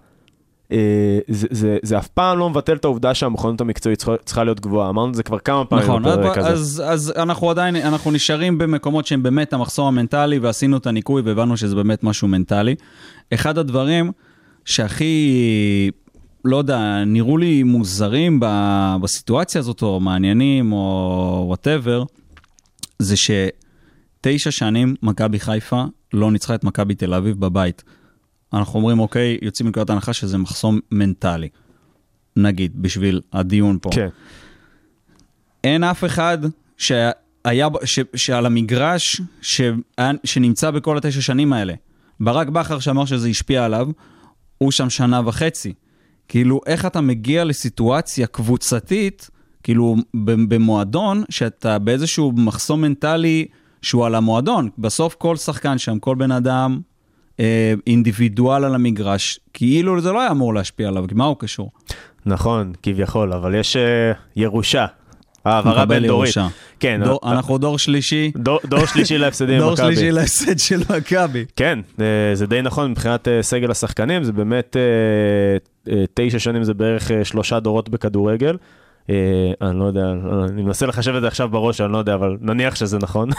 זה, 1.27 1.47
זה, 1.51 1.77
זה 1.83 1.97
אף 1.97 2.07
פעם 2.07 2.39
לא 2.39 2.49
מבטל 2.49 2.75
את 2.75 2.85
העובדה 2.85 3.13
שהמוכנות 3.13 3.61
המקצועית 3.61 3.99
צריכה, 3.99 4.15
צריכה 4.25 4.43
להיות 4.43 4.59
גבוהה. 4.59 4.89
אמרנו 4.89 5.09
את 5.09 5.15
זה 5.15 5.23
כבר 5.23 5.39
כמה 5.39 5.65
פעמים 5.65 5.85
נכון, 5.85 6.03
בפרק 6.03 6.37
הזה. 6.37 6.49
אז, 6.49 6.83
אז 6.85 7.13
אנחנו 7.15 7.49
עדיין, 7.49 7.75
אנחנו 7.75 8.11
נשארים 8.11 8.57
במקומות 8.57 9.05
שהם 9.05 9.23
באמת 9.23 9.53
המחסום 9.53 9.87
המנטלי, 9.87 10.39
ועשינו 10.39 10.77
את 10.77 10.87
הניקוי 10.87 11.21
והבנו 11.21 11.57
שזה 11.57 11.75
באמת 11.75 12.03
משהו 12.03 12.27
מנטלי. 12.27 12.75
אחד 13.33 13.57
הדברים 13.57 14.11
שהכי, 14.65 15.91
לא 16.45 16.57
יודע, 16.57 17.03
נראו 17.05 17.37
לי 17.37 17.63
מוזרים 17.63 18.39
ב- 18.39 18.95
בסיטואציה 19.01 19.59
הזאת, 19.59 19.81
או 19.81 19.99
מעניינים, 19.99 20.71
או 20.71 21.43
whatever, 21.47 22.03
זה 22.99 23.15
שתשע 23.17 24.51
שנים 24.51 24.95
מכבי 25.03 25.39
חיפה 25.39 25.83
לא 26.13 26.31
ניצחה 26.31 26.55
את 26.55 26.63
מכבי 26.63 26.95
תל 26.95 27.13
אביב 27.13 27.39
בבית. 27.39 27.83
אנחנו 28.53 28.79
אומרים, 28.79 28.99
אוקיי, 28.99 29.37
יוצאים 29.41 29.67
מנקודת 29.67 29.89
הנחה 29.89 30.13
שזה 30.13 30.37
מחסום 30.37 30.79
מנטלי. 30.91 31.49
נגיד, 32.35 32.81
בשביל 32.81 33.21
הדיון 33.33 33.77
פה. 33.81 33.89
כן. 33.93 34.07
אין 35.63 35.83
אף 35.83 36.03
אחד 36.03 36.37
שהיה, 36.77 37.67
ש, 37.85 37.99
שעל 38.15 38.45
המגרש 38.45 39.21
שהיה, 39.41 39.71
שנמצא 40.23 40.71
בכל 40.71 40.97
התשע 40.97 41.21
שנים 41.21 41.53
האלה. 41.53 41.73
ברק 42.19 42.47
בכר 42.47 42.79
שאמר 42.79 43.05
שזה 43.05 43.27
השפיע 43.27 43.65
עליו, 43.65 43.87
הוא 44.57 44.71
שם 44.71 44.89
שנה 44.89 45.21
וחצי. 45.25 45.73
כאילו, 46.27 46.61
איך 46.65 46.85
אתה 46.85 47.01
מגיע 47.01 47.43
לסיטואציה 47.43 48.27
קבוצתית, 48.27 49.29
כאילו, 49.63 49.95
במועדון, 50.47 51.23
שאתה 51.29 51.79
באיזשהו 51.79 52.31
מחסום 52.35 52.81
מנטלי 52.81 53.45
שהוא 53.81 54.05
על 54.05 54.15
המועדון. 54.15 54.69
בסוף 54.77 55.15
כל 55.15 55.35
שחקן 55.35 55.77
שם, 55.77 55.99
כל 55.99 56.15
בן 56.15 56.31
אדם, 56.31 56.81
אינדיבידואל 57.87 58.63
על 58.63 58.75
המגרש, 58.75 59.39
כאילו 59.53 60.01
זה 60.01 60.11
לא 60.11 60.21
היה 60.21 60.31
אמור 60.31 60.53
להשפיע 60.53 60.87
עליו, 60.87 61.05
כי 61.07 61.15
מה 61.15 61.25
הוא 61.25 61.35
קשור? 61.39 61.71
נכון, 62.25 62.73
כביכול, 62.83 63.33
אבל 63.33 63.55
יש 63.55 63.75
אה, 63.75 64.11
ירושה. 64.35 64.85
העברה 65.45 65.85
בין 65.85 66.07
דורית. 66.07 66.35
כן, 66.79 67.01
דור, 67.03 67.19
אה, 67.23 67.31
אנחנו 67.31 67.57
דור 67.57 67.79
שלישי, 67.79 68.31
דור, 68.35 68.59
דור 68.65 68.85
שלישי 68.85 69.17
להפסדים 69.23 69.59
דור 69.59 69.69
במכבי. 69.69 69.95
שלישי 69.95 70.11
להפסד 70.11 70.59
של 70.59 70.79
מכבי. 70.97 71.45
כן, 71.55 71.79
אה, 72.01 72.05
זה 72.33 72.47
די 72.47 72.61
נכון 72.61 72.91
מבחינת 72.91 73.27
אה, 73.27 73.43
סגל 73.43 73.71
השחקנים, 73.71 74.23
זה 74.23 74.31
באמת 74.31 74.77
אה, 74.77 75.93
אה, 75.93 76.03
תשע 76.13 76.39
שנים 76.39 76.63
זה 76.63 76.73
בערך 76.73 77.11
אה, 77.11 77.25
שלושה 77.25 77.59
דורות 77.59 77.89
בכדורגל. 77.89 78.57
אה, 79.09 79.69
אני 79.69 79.79
לא 79.79 79.85
יודע, 79.85 80.11
אני 80.49 80.61
מנסה 80.61 80.85
לחשב 80.85 81.15
את 81.15 81.21
זה 81.21 81.27
עכשיו 81.27 81.49
בראש, 81.49 81.81
אני 81.81 81.93
לא 81.93 81.97
יודע, 81.97 82.13
אבל 82.13 82.37
נניח 82.41 82.75
שזה 82.75 82.97
נכון. 82.97 83.29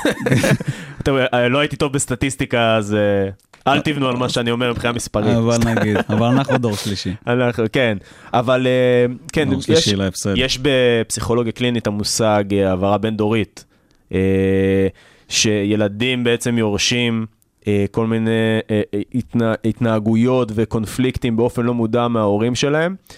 אה, 1.09 1.49
לא 1.49 1.59
הייתי 1.59 1.77
טוב 1.77 1.93
בסטטיסטיקה, 1.93 2.77
אז 2.77 2.95
אה, 2.95 3.73
אל 3.73 3.81
תבנו 3.81 4.09
על 4.09 4.17
מה 4.17 4.29
שאני 4.29 4.51
אומר 4.51 4.71
מבחינה 4.71 4.93
מספרית. 4.93 5.37
אבל 5.37 5.59
נגיד, 5.75 5.97
אבל 6.09 6.27
אנחנו 6.27 6.59
דור 6.59 6.77
שלישי. 6.77 7.15
אנחנו, 7.27 7.65
כן, 7.73 7.99
אבל 8.33 8.67
אה, 8.67 9.15
כן, 9.33 9.49
יש. 9.69 9.95
יש 10.37 10.59
בפסיכולוגיה 10.63 11.53
קלינית 11.53 11.87
המושג 11.87 12.45
אה, 12.53 12.69
העברה 12.69 12.99
בין-דורית, 12.99 13.65
אה, 14.13 14.89
שילדים 15.29 16.25
בעצם 16.25 16.59
יורשים 16.59 17.27
אה, 17.67 17.85
כל 17.91 18.07
מיני 18.07 18.59
אה, 18.71 18.83
אה, 18.95 19.01
התנה, 19.15 19.55
התנהגויות 19.65 20.53
וקונפליקטים 20.55 21.37
באופן 21.37 21.63
לא 21.63 21.75
מודע 21.75 22.09
מההורים 22.09 22.55
שלהם, 22.55 22.97
אה, 23.11 23.15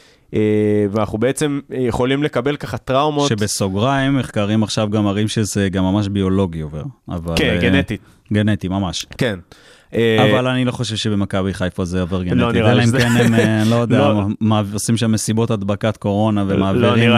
ואנחנו 0.91 1.19
בעצם 1.19 1.61
יכולים 1.71 2.23
לקבל 2.23 2.57
ככה 2.57 2.79
טראומות. 2.79 3.29
שבסוגריים, 3.29 4.19
מחקרים 4.19 4.63
עכשיו 4.63 4.91
גם 4.91 5.05
מראים 5.05 5.29
שזה 5.29 5.69
גם 5.69 5.85
ממש 5.85 6.09
ביולוגי 6.09 6.61
עובר. 6.61 6.83
אבל, 7.09 7.35
כן, 7.37 7.55
אה, 7.55 7.61
גנטית. 7.61 8.01
גנטי, 8.33 8.69
ממש. 8.69 9.07
כן. 9.19 9.39
אה, 9.95 10.31
אבל 10.31 10.47
אני 10.47 10.65
לא 10.65 10.73
חושב 10.73 10.97
שבמכבי 10.97 11.55
חיפה 11.55 11.85
זה 11.85 12.01
עובר 12.01 12.23
גנטי. 12.23 12.35
נראה 12.35 12.75
לי 12.75 12.83
אלא 12.83 12.83
אם 12.83 12.99
כן 12.99 13.11
הם, 13.25 13.35
אה, 13.35 13.63
לא 13.71 13.77
יודע, 13.77 13.99
לא. 13.99 14.57
עושים 14.73 14.97
שם 14.97 15.13
מסיבות 15.13 15.51
הדבקת 15.51 15.97
קורונה 15.97 16.45
לא 16.45 16.55
ומעבירים 16.55 17.11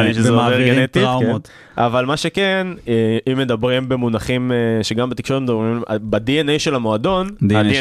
גנטית, 0.76 1.02
טראומות. 1.02 1.48
כן. 1.76 1.82
אבל 1.82 2.04
מה 2.04 2.16
שכן, 2.16 2.66
אה, 2.88 3.18
אם 3.32 3.38
מדברים 3.38 3.88
במונחים 3.88 4.52
אה, 4.52 4.84
שגם 4.84 5.10
בתקשורת 5.10 5.42
מדברים, 5.42 5.82
אה, 5.90 5.96
ב-DNA 5.98 6.58
של 6.58 6.74
המועדון, 6.74 7.28
DNA 7.42 7.74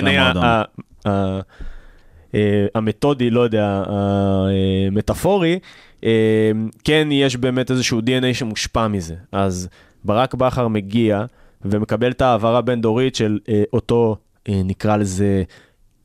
המתודי, 2.76 3.30
לא 3.30 3.42
יודע, 3.42 3.84
המטאפורי, 3.88 5.60
אה, 6.04 6.52
כן 6.84 7.08
יש 7.12 7.36
באמת 7.36 7.72
איזשהו 7.72 8.00
DNA 8.00 8.34
שמושפע 8.34 8.88
מזה. 8.88 9.16
אז 9.32 9.70
ברק 10.04 10.34
בכר 10.34 10.68
מגיע 10.68 11.26
ומקבל 11.66 12.12
את 12.12 12.22
ההעברה 12.22 12.62
בין-דורית 12.62 13.16
של 13.16 13.40
אה, 13.50 13.64
אותו, 13.74 14.16
אה, 14.50 14.62
נקרא 14.66 14.98
לזה, 14.98 15.44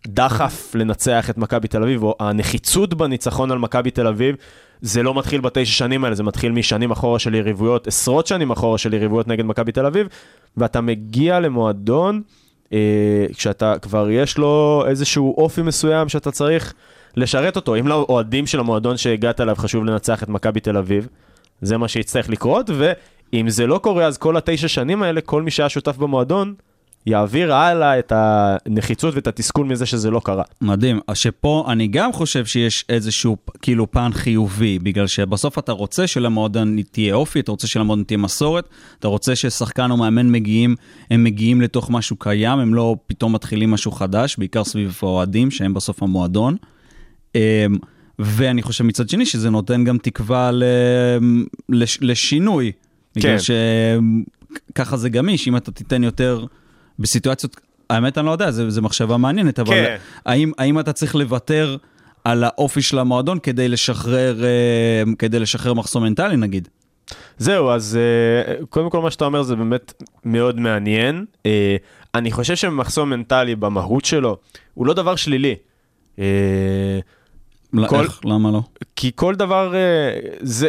הדחף 0.04 0.74
לנצח 0.74 1.30
את 1.30 1.38
מכבי 1.38 1.68
תל 1.68 1.82
אביב, 1.82 2.02
או 2.02 2.14
הנחיצות 2.20 2.94
בניצחון 2.94 3.50
על 3.50 3.58
מכבי 3.58 3.90
תל 3.90 4.06
אביב, 4.06 4.36
זה 4.80 5.02
לא 5.02 5.14
מתחיל 5.14 5.40
בתשע 5.40 5.72
שנים 5.72 6.04
האלה, 6.04 6.14
זה 6.14 6.22
מתחיל 6.22 6.52
משנים 6.52 6.90
אחורה 6.90 7.18
של 7.18 7.34
יריבויות, 7.34 7.86
עשרות 7.86 8.26
שנים 8.26 8.50
אחורה 8.50 8.78
של 8.78 8.94
יריבויות 8.94 9.28
נגד 9.28 9.44
מכבי 9.44 9.72
תל 9.72 9.86
אביב, 9.86 10.06
ואתה 10.56 10.80
מגיע 10.80 11.40
למועדון, 11.40 12.16
אה, 12.16 12.22
כשאתה 13.34 13.78
כבר 13.82 14.10
יש 14.10 14.38
לו 14.38 14.84
איזשהו 14.88 15.34
אופי 15.38 15.62
מסוים 15.62 16.08
שאתה 16.08 16.30
צריך 16.30 16.74
לשרת 17.16 17.56
אותו. 17.56 17.74
אם 17.76 17.88
לאוהדים 17.88 18.46
של 18.46 18.60
המועדון 18.60 18.96
שהגעת 18.96 19.40
אליו 19.40 19.56
חשוב 19.56 19.84
לנצח 19.84 20.22
את 20.22 20.28
מכבי 20.28 20.60
תל 20.60 20.76
אביב, 20.76 21.08
זה 21.62 21.76
מה 21.76 21.88
שיצטרך 21.88 22.28
לקרות, 22.28 22.70
ואם 22.78 23.50
זה 23.50 23.66
לא 23.66 23.78
קורה, 23.78 24.06
אז 24.06 24.18
כל 24.18 24.36
התשע 24.36 24.68
שנים 24.68 25.02
האלה, 25.02 25.20
כל 25.20 25.42
מי 25.42 25.50
שהיה 25.50 25.68
שותף 25.68 25.96
במועדון, 25.96 26.54
יעביר 27.08 27.54
הלאה 27.54 27.98
את 27.98 28.12
הנחיצות 28.16 29.14
ואת 29.14 29.26
התסכול 29.26 29.66
מזה 29.66 29.86
שזה 29.86 30.10
לא 30.10 30.20
קרה. 30.24 30.42
מדהים. 30.60 31.00
אז 31.08 31.16
שפה 31.16 31.66
אני 31.68 31.86
גם 31.86 32.12
חושב 32.12 32.46
שיש 32.46 32.84
איזשהו 32.88 33.36
כאילו 33.62 33.90
פן 33.90 34.10
חיובי, 34.12 34.78
בגלל 34.78 35.06
שבסוף 35.06 35.58
אתה 35.58 35.72
רוצה 35.72 36.06
שלמועדון 36.06 36.82
תהיה 36.82 37.14
אופי, 37.14 37.40
אתה 37.40 37.50
רוצה 37.50 37.66
שלמועדון 37.66 38.04
תהיה 38.04 38.18
מסורת, 38.18 38.68
אתה 38.98 39.08
רוצה 39.08 39.36
ששחקן 39.36 39.90
או 39.90 39.96
מאמן 39.96 40.30
מגיעים, 40.30 40.76
הם 41.10 41.24
מגיעים 41.24 41.60
לתוך 41.60 41.90
משהו 41.90 42.16
קיים, 42.16 42.58
הם 42.58 42.74
לא 42.74 42.96
פתאום 43.06 43.34
מתחילים 43.34 43.70
משהו 43.70 43.92
חדש, 43.92 44.36
בעיקר 44.38 44.64
סביב 44.64 44.98
האוהדים, 45.02 45.50
שהם 45.50 45.74
בסוף 45.74 46.02
המועדון. 46.02 46.56
אמ, 47.34 47.40
ואני 48.18 48.62
חושב 48.62 48.84
מצד 48.84 49.08
שני 49.08 49.26
שזה 49.26 49.50
נותן 49.50 49.84
גם 49.84 49.98
תקווה 49.98 50.50
ל... 50.52 50.62
לש... 51.68 51.98
לשינוי. 52.00 52.72
בגלל 53.16 53.36
כן. 53.38 54.02
שככה 54.72 54.96
זה 54.96 55.08
גמיש, 55.08 55.48
אם 55.48 55.56
אתה 55.56 55.70
תיתן 55.70 56.04
יותר 56.04 56.44
בסיטואציות, 56.98 57.56
האמת 57.90 58.18
אני 58.18 58.26
לא 58.26 58.30
יודע, 58.30 58.50
זו 58.50 58.82
מחשבה 58.82 59.16
מעניינת, 59.16 59.58
אבל 59.58 59.70
כן. 59.74 59.96
האם, 60.26 60.52
האם 60.58 60.80
אתה 60.80 60.92
צריך 60.92 61.14
לוותר 61.14 61.76
על 62.24 62.44
האופי 62.44 62.82
של 62.82 62.98
המועדון 62.98 63.38
כדי 63.38 63.68
לשחרר, 63.68 64.44
אה, 64.44 65.02
כדי 65.18 65.38
לשחרר 65.38 65.74
מחסום 65.74 66.02
מנטלי 66.02 66.36
נגיד? 66.36 66.68
זהו, 67.38 67.70
אז 67.70 67.98
אה, 68.00 68.64
קודם 68.66 68.90
כל 68.90 69.02
מה 69.02 69.10
שאתה 69.10 69.24
אומר 69.24 69.42
זה 69.42 69.56
באמת 69.56 70.02
מאוד 70.24 70.60
מעניין. 70.60 71.24
אה, 71.46 71.76
אני 72.14 72.32
חושב 72.32 72.56
שמחסום 72.56 73.10
מנטלי 73.10 73.56
במהות 73.56 74.04
שלו 74.04 74.36
הוא 74.74 74.86
לא 74.86 74.94
דבר 74.94 75.16
שלילי. 75.16 75.54
לא, 77.72 77.88
כל- 77.88 78.04
איך? 78.04 78.20
למה 78.24 78.50
לא? 78.50 78.62
כי 78.96 79.10
כל 79.14 79.34
דבר, 79.34 79.74
זה, 80.40 80.68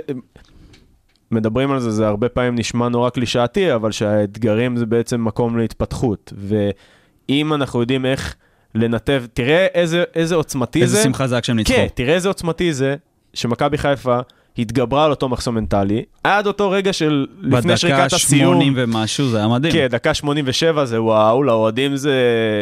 מדברים 1.32 1.72
על 1.72 1.80
זה, 1.80 1.92
זה 1.92 2.08
הרבה 2.08 2.30
פעמים 2.30 2.56
נשמע 2.56 2.90
נורא 2.90 3.10
קלישאתי, 3.10 3.74
אבל 3.74 3.92
שהאתגרים 3.92 4.78
זה 4.78 4.86
בעצם 4.86 5.26
מקום 5.26 5.58
להתפתחות. 5.58 6.34
ואם 6.38 7.54
אנחנו 7.54 7.82
יודעים 7.82 8.06
איך 8.06 8.36
לנתב, 8.76 9.24
תראה 9.34 9.68
איזה, 9.74 10.04
איזה 10.16 10.36
עוצמתי 10.36 10.82
איזה 10.82 10.98
זה. 10.98 11.04
שמחה 11.04 11.28
זה 11.28 11.36
היה 11.36 11.42
כשהם 11.42 11.56
ניצחו. 11.56 11.76
כן, 11.76 11.88
תראה 11.94 12.14
איזה 12.14 12.28
עוצמתי 12.28 12.74
זה, 12.74 12.96
שמכבי 13.34 13.78
חיפה 13.78 14.20
התגברה 14.58 15.06
על 15.06 15.12
אותו 15.12 15.30
מחסום 15.30 15.56
מנטלי, 15.56 16.04
עד 16.24 16.48
אותו 16.48 16.72
רגע 16.72 16.94
של 16.94 17.28
לפני 17.42 17.78
שריקת 17.78 17.98
בדקה 17.98 18.16
הסיום. 18.16 18.54
80 18.54 18.74
ומשהו, 18.76 19.30
זה 19.30 19.38
היה 19.38 19.48
מדהים. 19.48 19.74
כן, 19.74 19.88
דקה 19.88 20.14
87 20.14 20.86
זה 20.86 21.02
וואו, 21.02 21.44
לאוהדים 21.44 21.96
זה 21.96 22.14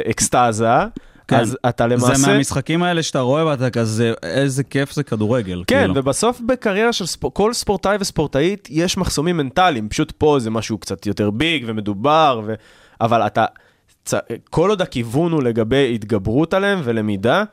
אקסטזה. 0.10 0.68
כן. 1.28 1.40
אז 1.40 1.58
אתה 1.70 1.88
למעשה... 1.88 2.16
זה 2.16 2.28
מהמשחקים 2.28 2.84
האלה 2.84 3.04
שאתה 3.04 3.20
רואה 3.20 3.46
ואתה 3.46 3.70
כזה, 3.70 4.14
איזה 4.24 4.64
כיף 4.64 4.94
זה 4.94 5.04
כדורגל. 5.04 5.64
כן, 5.68 5.80
כאילו. 5.80 5.94
ובסוף 5.96 6.42
בקריירה 6.42 6.94
של 6.94 7.06
ספור... 7.06 7.34
כל 7.34 7.54
ספורטאי 7.54 7.98
וספורטאית 8.00 8.68
יש 8.72 8.98
מחסומים 8.98 9.38
מנטליים, 9.38 9.90
פשוט 9.90 10.12
פה 10.12 10.38
זה 10.40 10.50
משהו 10.50 10.78
קצת 10.78 11.06
יותר 11.06 11.30
ביג 11.30 11.64
ומדובר, 11.68 12.42
ו... 12.46 12.54
אבל 13.02 13.22
אתה, 13.22 13.46
צ... 14.06 14.14
כל 14.50 14.70
עוד 14.70 14.82
הכיוון 14.82 15.32
הוא 15.32 15.44
לגבי 15.44 15.92
התגברות 15.96 16.54
עליהם 16.54 16.80
ולמידה, 16.84 17.44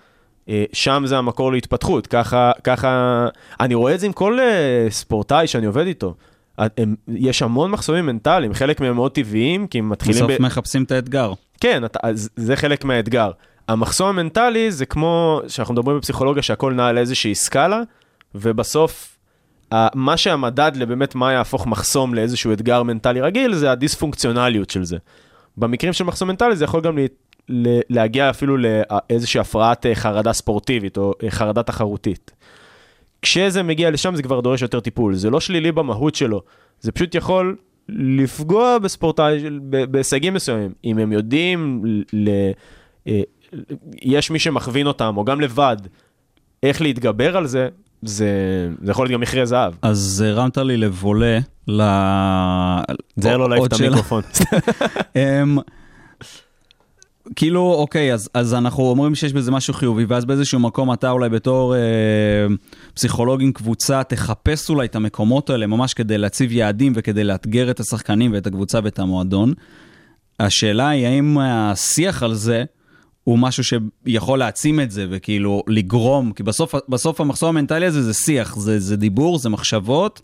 אה, 0.49 0.65
שם 0.73 1.03
זה 1.07 1.19
המקור 1.19 1.53
להתפתחות, 1.53 2.07
ככה, 2.07 2.53
ככה, 2.65 3.27
אני 3.61 3.75
רואה 3.75 3.95
את 3.95 4.01
זה 4.01 4.07
עם 4.07 4.13
כל 4.13 4.41
אה, 4.41 4.87
ספורטאי 4.91 5.47
שאני 5.47 5.67
עובד 5.67 5.87
איתו. 5.87 6.15
אה, 6.59 6.67
הם, 6.79 6.95
יש 7.09 7.43
המון 7.43 7.71
מחסומים 7.71 8.07
מנטליים, 8.07 8.55
חלק 8.55 8.81
מהם 8.81 8.95
מאוד 8.95 9.13
טבעיים, 9.13 9.67
כי 9.67 9.79
הם 9.79 9.89
מתחילים 9.89 10.27
בסוף 10.27 10.41
ב... 10.41 10.43
מחפשים 10.43 10.83
את 10.83 10.93
האתגר. 10.93 11.33
כן, 11.61 11.85
אתה, 11.85 11.99
זה 12.37 12.57
חלק 12.57 12.85
מהאתגר. 12.85 13.31
המחסום 13.69 14.09
המנטלי 14.09 14.73
זה 14.73 14.87
כמו 14.87 15.41
שאנחנו 15.49 15.75
מדברים 15.75 15.97
בפסיכולוגיה 15.99 16.43
שהכל 16.43 16.73
נע 16.73 16.87
על 16.87 16.99
איזושהי 16.99 17.35
סקאלה, 17.35 17.81
ובסוף 18.35 19.19
מה 19.95 20.17
שהמדד 20.17 20.73
לבאמת 20.75 21.15
מה 21.15 21.33
יהפוך 21.33 21.67
מחסום 21.67 22.15
לאיזשהו 22.15 22.53
אתגר 22.53 22.83
מנטלי 22.83 23.21
רגיל 23.21 23.55
זה 23.55 23.71
הדיספונקציונליות 23.71 24.71
של 24.71 24.85
זה. 24.85 24.97
במקרים 25.57 25.93
של 25.93 26.05
מחסום 26.05 26.29
מנטלי 26.29 26.57
זה 26.57 26.65
יכול 26.65 26.81
גם 26.81 26.99
לה, 26.99 27.05
ל- 27.49 27.81
להגיע 27.91 28.31
אפילו 28.31 28.57
לאיזושהי 28.57 29.41
הפרעת 29.41 29.87
אה, 29.87 29.95
חרדה 29.95 30.33
ספורטיבית 30.33 30.97
או 30.97 31.13
אה, 31.23 31.31
חרדה 31.31 31.63
תחרותית. 31.63 32.31
כשזה 33.23 33.63
מגיע 33.63 33.91
לשם 33.91 34.15
זה 34.15 34.23
כבר 34.23 34.41
דורש 34.41 34.63
יותר 34.63 34.81
טיפול, 34.81 35.15
זה 35.15 35.31
לא 35.31 35.41
שלילי 35.41 35.73
במהות 35.73 36.15
שלו, 36.15 36.43
זה 36.81 36.93
פשוט 36.93 37.15
יכול 37.15 37.57
לפגוע 37.89 38.79
בספורטאי, 38.79 39.45
בהישגים 39.91 40.35
מסוימים. 40.35 40.73
אם 40.85 40.99
הם 40.99 41.13
יודעים, 41.13 41.83
ל- 42.13 42.29
אה, 43.09 43.21
יש 44.03 44.31
מי 44.31 44.39
שמכווין 44.39 44.87
אותם, 44.87 45.17
או 45.17 45.25
גם 45.25 45.41
לבד, 45.41 45.77
איך 46.63 46.83
להתגבר 46.83 47.37
על 47.37 47.47
זה, 47.47 47.69
זה, 48.03 48.29
זה 48.83 48.91
יכול 48.91 49.07
להיות 49.07 49.13
גם 49.13 49.21
מכרה 49.21 49.47
זהב. 49.47 49.75
אז 49.83 50.25
הרמת 50.27 50.59
לי 50.59 50.77
לבולה 50.77 51.39
ל... 51.69 51.83
תזהר 53.21 53.37
לא 53.37 53.49
להעיף 53.49 53.61
עוד 53.61 53.73
את. 53.73 53.81
המיקרופון. 53.81 54.23
אמ, 55.17 55.59
כאילו, 57.37 57.75
אוקיי, 57.75 58.15
אז, 58.15 58.31
אז 58.35 58.55
אנחנו 58.55 58.83
אומרים 58.83 59.15
שיש 59.15 59.33
בזה 59.33 59.51
משהו 59.51 59.75
חיובי, 59.75 60.05
ואז 60.05 60.25
באיזשהו 60.25 60.61
מקום 60.61 60.93
אתה 60.93 61.11
אולי 61.11 61.29
בתור 61.29 61.75
אה, 61.75 61.81
פסיכולוג 62.95 63.43
עם 63.43 63.53
קבוצה, 63.53 64.03
תחפש 64.03 64.71
אולי 64.71 64.87
את 64.87 64.97
המקומות 64.97 65.51
האלה 65.51 65.67
ממש 65.67 65.95
כדי 65.95 66.19
להציב 66.19 66.53
יעדים 66.53 66.93
וכדי 66.97 67.25
לאתגר 67.25 67.71
את 67.71 67.81
השחקנים 67.81 68.33
ואת 68.33 68.47
הקבוצה 68.47 68.79
ואת 68.85 68.99
המועדון. 68.99 69.53
השאלה 70.41 70.89
היא 70.89 71.07
האם 71.07 71.39
השיח 71.39 72.23
על 72.23 72.35
זה 72.35 72.65
הוא 73.25 73.39
משהו 73.39 73.65
שיכול 73.65 74.39
להעצים 74.39 74.81
את 74.81 74.91
זה 74.91 75.07
וכאילו 75.11 75.63
לגרום, 75.67 76.33
כי 76.33 76.43
בסוף, 76.43 76.75
בסוף 76.89 77.21
המחסום 77.21 77.49
המנטלי 77.49 77.87
הזה 77.87 78.03
זה 78.03 78.15
שיח, 78.15 78.57
זה, 78.57 78.79
זה 78.79 78.97
דיבור, 78.97 79.39
זה 79.39 79.49
מחשבות. 79.49 80.23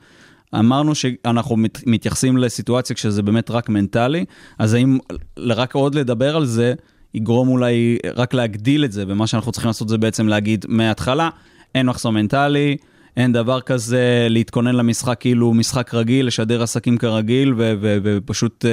אמרנו 0.59 0.95
שאנחנו 0.95 1.57
מת, 1.57 1.79
מתייחסים 1.87 2.37
לסיטואציה 2.37 2.97
כשזה 2.97 3.23
באמת 3.23 3.51
רק 3.51 3.69
מנטלי, 3.69 4.25
אז 4.59 4.75
האם 4.75 4.99
רק 5.39 5.75
עוד 5.75 5.95
לדבר 5.95 6.37
על 6.37 6.47
זה 6.47 6.75
יגרום 7.15 7.49
אולי 7.49 7.99
רק 8.15 8.35
להגדיל 8.35 8.85
את 8.85 8.93
זה, 8.93 9.05
ומה 9.09 9.27
שאנחנו 9.27 9.53
צריכים 9.53 9.69
לעשות 9.69 9.89
זה 9.89 9.99
בעצם 9.99 10.29
להגיד 10.29 10.65
מההתחלה, 10.69 11.29
אין 11.75 11.87
מחסום 11.87 12.15
מנטלי, 12.15 12.77
אין 13.17 13.33
דבר 13.33 13.61
כזה 13.61 14.27
להתכונן 14.31 14.75
למשחק 14.75 15.17
כאילו 15.21 15.55
משחק 15.55 15.95
רגיל, 15.95 16.27
לשדר 16.27 16.63
עסקים 16.63 16.99
כרגיל, 16.99 17.55
ופשוט 17.81 18.65
אה, 18.65 18.71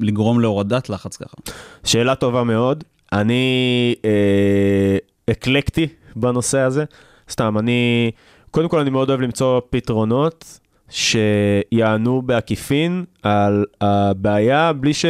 לגרום 0.00 0.40
להורדת 0.40 0.90
לחץ 0.90 1.16
ככה. 1.16 1.36
שאלה 1.84 2.14
טובה 2.14 2.44
מאוד. 2.44 2.84
אני 3.14 3.94
אה, 4.04 4.96
אקלקטי 5.30 5.86
בנושא 6.16 6.58
הזה. 6.58 6.84
סתם, 7.30 7.58
אני... 7.58 8.10
קודם 8.50 8.68
כל, 8.68 8.80
אני 8.80 8.90
מאוד 8.90 9.08
אוהב 9.08 9.20
למצוא 9.20 9.60
פתרונות 9.70 10.60
שיענו 10.88 12.22
בעקיפין 12.22 13.04
על 13.22 13.64
הבעיה 13.80 14.72
בלי 14.72 14.94
ש... 14.94 15.04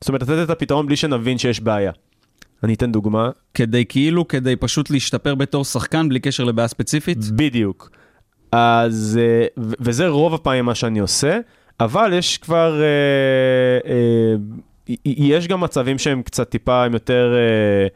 זאת 0.00 0.08
אומרת, 0.08 0.22
לתת 0.22 0.44
את 0.44 0.50
הפתרון 0.50 0.86
בלי 0.86 0.96
שנבין 0.96 1.38
שיש 1.38 1.60
בעיה. 1.60 1.92
אני 2.62 2.74
אתן 2.74 2.92
דוגמה. 2.92 3.30
כדי 3.54 3.84
כאילו, 3.84 4.28
כדי 4.28 4.56
פשוט 4.56 4.90
להשתפר 4.90 5.34
בתור 5.34 5.64
שחקן 5.64 6.08
בלי 6.08 6.20
קשר 6.20 6.44
לבעיה 6.44 6.68
ספציפית? 6.68 7.18
בדיוק. 7.30 7.90
אז, 8.52 9.20
אה, 9.22 9.46
וזה 9.80 10.08
רוב 10.08 10.34
הפעמים 10.34 10.64
מה 10.64 10.74
שאני 10.74 10.98
עושה, 10.98 11.38
אבל 11.80 12.12
יש 12.12 12.38
כבר, 12.38 12.80
אה, 12.80 13.90
אה, 13.90 14.34
יש 15.04 15.48
גם 15.48 15.60
מצבים 15.60 15.98
שהם 15.98 16.22
קצת 16.22 16.50
טיפה 16.50 16.84
עם 16.84 16.92
יותר 16.92 17.34
אה, 17.36 17.86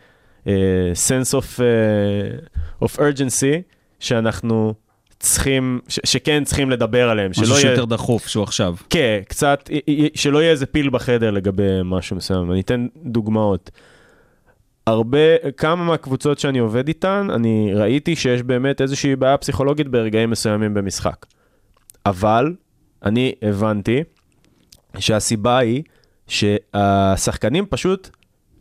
אה, 0.53 0.93
sense 1.09 1.31
of, 1.39 1.61
אה, 1.63 2.87
of 2.87 2.97
urgency, 2.99 3.63
שאנחנו 4.01 4.75
צריכים, 5.19 5.81
ש- 5.89 6.01
שכן 6.05 6.45
צריכים 6.45 6.71
לדבר 6.71 7.09
עליהם. 7.11 7.31
משהו 7.31 7.47
שלא 7.47 7.55
יהיה- 7.55 7.61
שיותר 7.63 7.85
דחוף 7.85 8.27
שהוא 8.27 8.43
עכשיו. 8.45 8.75
כן, 8.91 9.21
קצת, 9.29 9.71
שלא 10.15 10.39
יהיה 10.39 10.51
איזה 10.51 10.67
פיל 10.67 10.91
בחדר 10.91 11.31
לגבי 11.31 11.63
משהו 11.85 12.17
מסוים. 12.17 12.53
אני 12.53 12.61
אתן 12.61 12.87
דוגמאות. 13.05 13.71
הרבה, 14.87 15.19
כמה 15.57 15.85
מהקבוצות 15.85 16.39
שאני 16.39 16.59
עובד 16.59 16.89
איתן, 16.89 17.29
אני 17.35 17.71
ראיתי 17.75 18.17
שיש 18.17 18.43
באמת 18.43 18.81
איזושהי 18.81 19.17
בעיה 19.17 19.37
פסיכולוגית 19.37 19.89
ברגעים 19.89 20.31
מסוימים 20.31 20.75
במשחק. 20.75 21.27
אבל 22.07 22.55
אני 23.05 23.33
הבנתי 23.43 24.01
שהסיבה 24.99 25.59
היא 25.59 25.83
שהשחקנים 26.29 27.67
פשוט 27.67 28.09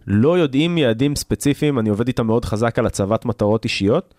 לא 0.07 0.37
יודעים 0.37 0.77
יעדים 0.77 1.15
ספציפיים, 1.15 1.79
אני 1.79 1.89
עובד 1.89 2.07
איתם 2.07 2.27
מאוד 2.27 2.45
חזק 2.45 2.79
על 2.79 2.85
הצבת 2.85 3.25
מטרות 3.25 3.63
אישיות, 3.63 4.13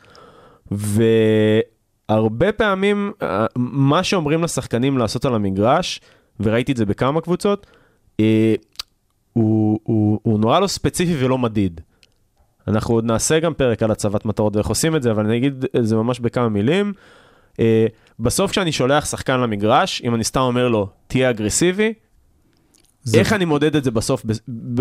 והרבה 0.70 2.52
פעמים 2.52 3.12
אה, 3.22 3.46
מה 3.56 4.04
שאומרים 4.04 4.42
לשחקנים 4.42 4.98
לעשות 4.98 5.24
על 5.24 5.34
המגרש, 5.34 6.00
וראיתי 6.40 6.72
את 6.72 6.76
זה 6.76 6.86
בכמה 6.86 7.20
קבוצות, 7.20 7.66
אה, 8.20 8.54
הוא, 9.32 9.80
הוא, 9.82 10.20
הוא 10.22 10.40
נורא 10.40 10.60
לא 10.60 10.66
ספציפי 10.66 11.24
ולא 11.24 11.38
מדיד. 11.38 11.80
אנחנו 12.68 12.94
עוד 12.94 13.04
נעשה 13.04 13.40
גם 13.40 13.54
פרק 13.54 13.82
על 13.82 13.90
הצבת 13.90 14.24
מטרות 14.24 14.56
ואיך 14.56 14.66
עושים 14.66 14.96
את 14.96 15.02
זה, 15.02 15.10
אבל 15.10 15.26
אני 15.26 15.36
אגיד 15.36 15.64
את 15.76 15.86
זה 15.86 15.96
ממש 15.96 16.20
בכמה 16.20 16.48
מילים. 16.48 16.92
אה, 17.60 17.86
בסוף 18.20 18.50
כשאני 18.50 18.72
שולח 18.72 19.04
שחקן 19.04 19.40
למגרש, 19.40 20.02
אם 20.04 20.14
אני 20.14 20.24
סתם 20.24 20.40
אומר 20.40 20.68
לו, 20.68 20.88
תהיה 21.06 21.30
אגרסיבי, 21.30 21.92
זה- 23.02 23.18
איך 23.18 23.32
אני 23.32 23.44
מודד 23.44 23.76
את 23.76 23.84
זה 23.84 23.90
בסוף? 23.90 24.22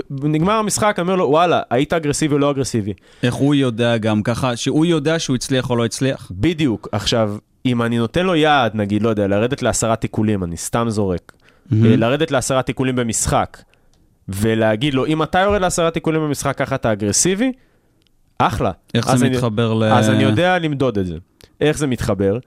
נגמר 0.09 0.53
המשחק, 0.53 0.93
אני 0.97 1.03
אומר 1.03 1.15
לו, 1.15 1.25
וואלה, 1.29 1.61
היית 1.69 1.93
אגרסיבי 1.93 2.33
או 2.33 2.39
לא 2.39 2.51
אגרסיבי? 2.51 2.93
איך 3.23 3.33
הוא 3.33 3.55
יודע 3.55 3.97
גם 3.97 4.23
ככה, 4.23 4.55
שהוא 4.55 4.85
יודע 4.85 5.19
שהוא 5.19 5.35
הצליח 5.35 5.69
או 5.69 5.75
לא 5.75 5.85
הצליח? 5.85 6.31
בדיוק. 6.35 6.87
עכשיו, 6.91 7.35
אם 7.65 7.81
אני 7.81 7.97
נותן 7.97 8.25
לו 8.25 8.35
יעד, 8.35 8.75
נגיד, 8.75 9.01
לא 9.01 9.09
יודע, 9.09 9.27
לרדת 9.27 9.61
לעשרה 9.61 9.95
תיקולים, 9.95 10.43
אני 10.43 10.57
סתם 10.57 10.85
זורק, 10.89 11.31
אה, 11.73 11.95
לרדת 11.95 12.31
לעשרה 12.31 12.61
תיקולים 12.61 12.95
במשחק, 12.95 13.57
ולהגיד 14.29 14.93
לו, 14.93 15.05
אם 15.05 15.23
אתה 15.23 15.39
יורד 15.39 15.61
לעשרה 15.61 15.91
תיקולים 15.91 16.21
במשחק, 16.21 16.57
ככה 16.57 16.75
אתה 16.75 16.91
אגרסיבי, 16.91 17.51
אחלה. 18.37 18.71
איך 18.93 19.15
זה 19.15 19.25
אני- 19.25 19.35
מתחבר 19.35 19.73
ל... 19.73 19.83
אז 19.83 20.09
אני 20.09 20.23
יודע 20.23 20.59
למדוד 20.59 20.97
את 20.97 21.05
זה. 21.05 21.15
איך 21.61 21.77
זה 21.77 21.87
מתחבר? 21.87 22.37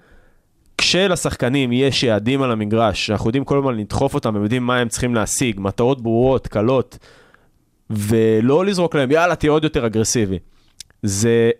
כשלשחקנים 0.85 1.73
יש 1.73 2.03
יעדים 2.03 2.43
על 2.43 2.51
המגרש, 2.53 3.07
שאנחנו 3.07 3.29
יודעים 3.29 3.45
כל 3.45 3.59
הזמן 3.59 3.77
לדחוף 3.77 4.15
אותם, 4.15 4.37
הם 4.37 4.43
יודעים 4.43 4.63
מה 4.67 4.77
הם 4.77 4.89
צריכים 4.89 5.15
להשיג, 5.15 5.61
מטרות 5.61 6.03
ברורות, 6.03 6.47
קלות, 6.47 6.99
ולא 7.91 8.65
לזרוק 8.67 8.95
להם, 8.95 9.11
יאללה, 9.11 9.35
תהיה 9.37 9.53
עוד 9.53 9.65
יותר 9.65 9.87
אגרסיבי. 9.87 10.39
זה, 11.03 11.51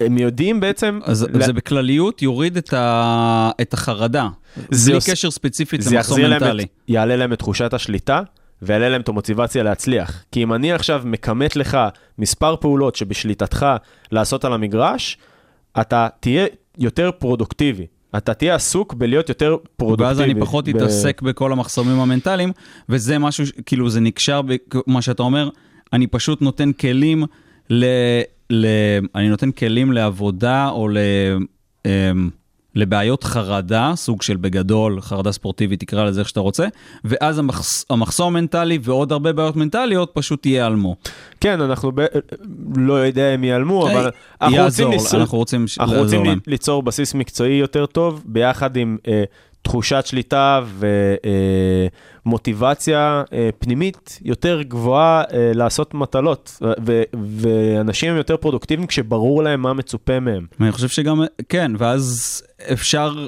הם 0.00 0.18
יודעים 0.18 0.60
בעצם... 0.60 1.00
אז 1.04 1.26
לה- 1.32 1.46
זה 1.46 1.52
בכלליות 1.52 2.22
יוריד 2.22 2.56
את, 2.56 2.72
ה... 2.72 3.50
את 3.60 3.74
החרדה. 3.74 4.28
זה 4.70 4.90
בלי 4.90 4.96
עוש- 4.96 5.10
קשר 5.10 5.30
ספציפית 5.30 5.86
למחסום 5.92 6.20
מנטלי. 6.20 6.62
את, 6.62 6.68
יעלה 6.88 7.16
להם 7.16 7.32
את 7.32 7.38
תחושת 7.38 7.74
השליטה, 7.74 8.20
ויעלה 8.62 8.88
להם 8.88 9.00
את 9.00 9.08
המוטיבציה 9.08 9.62
להצליח. 9.62 10.24
כי 10.32 10.42
אם 10.42 10.54
אני 10.54 10.72
עכשיו 10.72 11.02
מכמת 11.04 11.56
לך 11.56 11.78
מספר 12.18 12.56
פעולות 12.56 12.96
שבשליטתך 12.96 13.66
לעשות 14.12 14.44
על 14.44 14.52
המגרש, 14.52 15.18
אתה 15.80 16.08
תהיה 16.20 16.46
יותר 16.78 17.10
פרודוקטיבי. 17.18 17.86
אתה 18.16 18.34
תהיה 18.34 18.54
עסוק 18.54 18.94
בלהיות 18.94 19.28
יותר 19.28 19.56
פרודוקטיבי. 19.76 20.08
ואז 20.08 20.20
אני 20.20 20.40
פחות 20.40 20.68
ב- 20.68 20.76
אתעסק 20.76 21.22
בכל 21.22 21.52
המחסומים 21.52 22.00
המנטליים, 22.00 22.52
וזה 22.88 23.18
משהו, 23.18 23.44
כאילו 23.66 23.90
זה 23.90 24.00
נקשר 24.00 24.40
במה 24.42 25.02
שאתה 25.02 25.22
אומר, 25.22 25.48
אני 25.92 26.06
פשוט 26.06 26.42
נותן 26.42 26.72
כלים 26.72 27.24
ל... 27.70 27.84
ל... 28.50 28.66
אני 29.14 29.28
נותן 29.28 29.50
כלים 29.50 29.92
לעבודה 29.92 30.68
או 30.68 30.88
ל... 30.88 30.98
אמ, 31.86 32.30
לבעיות 32.74 33.24
חרדה, 33.24 33.92
סוג 33.96 34.22
של 34.22 34.36
בגדול, 34.36 35.00
חרדה 35.00 35.32
ספורטיבית, 35.32 35.80
תקרא 35.80 36.04
לזה 36.04 36.20
איך 36.20 36.28
שאתה 36.28 36.40
רוצה, 36.40 36.66
ואז 37.04 37.38
המחס... 37.38 37.84
המחסום 37.90 38.36
המנטלי 38.36 38.78
ועוד 38.82 39.12
הרבה 39.12 39.32
בעיות 39.32 39.56
מנטליות 39.56 40.10
פשוט 40.14 40.46
ייעלמו. 40.46 40.96
כן, 41.40 41.60
אנחנו 41.60 41.92
ב... 41.94 42.00
לא 42.76 42.92
יודע 42.92 43.34
אם 43.34 43.44
ייעלמו, 43.44 43.90
אבל 43.90 44.10
אנחנו 44.40 44.56
רוצים, 44.64 44.64
יעזור, 44.64 44.90
ליצור... 44.90 45.20
אנחנו 45.20 45.38
רוצים 45.38 45.66
אנחנו 45.80 45.96
רוצים. 45.96 46.40
ליצור 46.46 46.82
בסיס 46.82 47.14
מקצועי 47.14 47.54
יותר 47.54 47.86
טוב, 47.86 48.22
ביחד 48.26 48.76
עם 48.76 48.96
אה, 49.08 49.24
תחושת 49.64 50.06
שליטה 50.06 50.60
ומוטיבציה 52.26 53.22
אה, 53.32 53.50
פנימית 53.58 54.18
יותר 54.22 54.62
גבוהה 54.62 55.24
אה, 55.32 55.52
לעשות 55.54 55.94
מטלות, 55.94 56.58
ו- 56.86 57.02
ואנשים 57.38 58.10
הם 58.10 58.16
יותר 58.16 58.36
פרודוקטיביים 58.36 58.86
כשברור 58.86 59.42
להם 59.42 59.60
מה 59.60 59.72
מצופה 59.72 60.20
מהם. 60.20 60.46
אני 60.60 60.72
חושב 60.72 60.88
שגם, 60.88 61.22
כן, 61.48 61.72
ואז 61.78 62.42
אפשר 62.72 63.26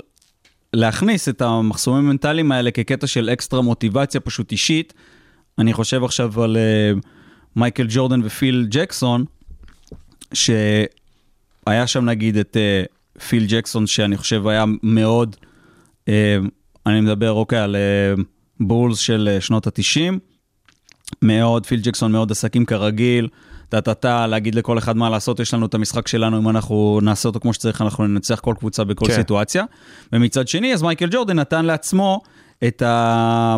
להכניס 0.72 1.29
את 1.29 1.42
המחסומים 1.42 2.05
המנטליים 2.05 2.53
האלה 2.53 2.70
כקטע 2.70 3.07
של 3.07 3.31
אקסטרה 3.33 3.62
מוטיבציה 3.62 4.20
פשוט 4.20 4.53
אישית. 4.53 4.94
אני 5.59 5.72
חושב 5.72 6.05
עכשיו 6.05 6.42
על 6.42 6.57
מייקל 7.57 7.87
ג'ורדן 7.88 8.20
ופיל 8.25 8.66
ג'קסון, 8.70 9.25
שהיה 10.35 11.87
שם 11.87 12.05
נגיד 12.05 12.37
את 12.37 12.57
פיל 13.29 13.44
ג'קסון, 13.49 13.87
שאני 13.87 14.16
חושב 14.16 14.46
היה 14.46 14.64
מאוד, 14.83 15.37
אני 16.87 17.01
מדבר 17.01 17.33
אוקיי 17.33 17.59
על 17.59 17.77
uh, 18.16 18.23
בולס 18.61 18.99
של 18.99 19.29
uh, 19.38 19.40
שנות 19.40 19.66
ה-90, 19.66 20.12
מאוד, 21.23 21.66
פיל 21.66 21.81
ג'קסון 21.81 22.12
מאוד 22.12 22.31
עסקים 22.31 22.64
כרגיל, 22.64 23.29
טה-טה-טה, 23.69 24.27
להגיד 24.27 24.55
לכל 24.55 24.79
אחד 24.79 24.97
מה 24.97 25.11
לעשות, 25.11 25.40
יש 25.40 25.55
לנו 25.55 25.66
את 25.66 25.75
המשחק 25.75 26.09
שלנו, 26.09 26.38
אם 26.38 26.49
אנחנו 26.49 27.01
נעשה 27.03 27.29
אותו 27.29 27.40
כמו 27.40 27.53
שצריך, 27.53 27.83
אנחנו 27.83 28.07
ננצח 28.07 28.40
כל 28.40 28.55
קבוצה 28.59 28.85
בכל 28.85 29.07
כן. 29.07 29.14
סיטואציה. 29.14 29.64
ומצד 30.12 30.49
שני, 30.49 30.75
אז 30.75 30.83
מייקל 30.83 31.09
ג'ורדן 31.11 31.38
נתן 31.38 31.64
לעצמו 31.64 32.21
את 32.69 32.83
ה... 32.83 33.57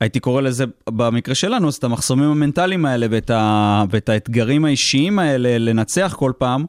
הייתי 0.00 0.20
קורא 0.20 0.42
לזה 0.42 0.64
במקרה 0.88 1.34
שלנו, 1.34 1.68
אז 1.68 1.74
את 1.74 1.84
המחסומים 1.84 2.30
המנטליים 2.30 2.86
האלה 2.86 3.06
ואת, 3.10 3.30
ה... 3.30 3.84
ואת 3.90 4.08
האתגרים 4.08 4.64
האישיים 4.64 5.18
האלה 5.18 5.58
לנצח 5.58 6.14
כל 6.18 6.32
פעם, 6.38 6.64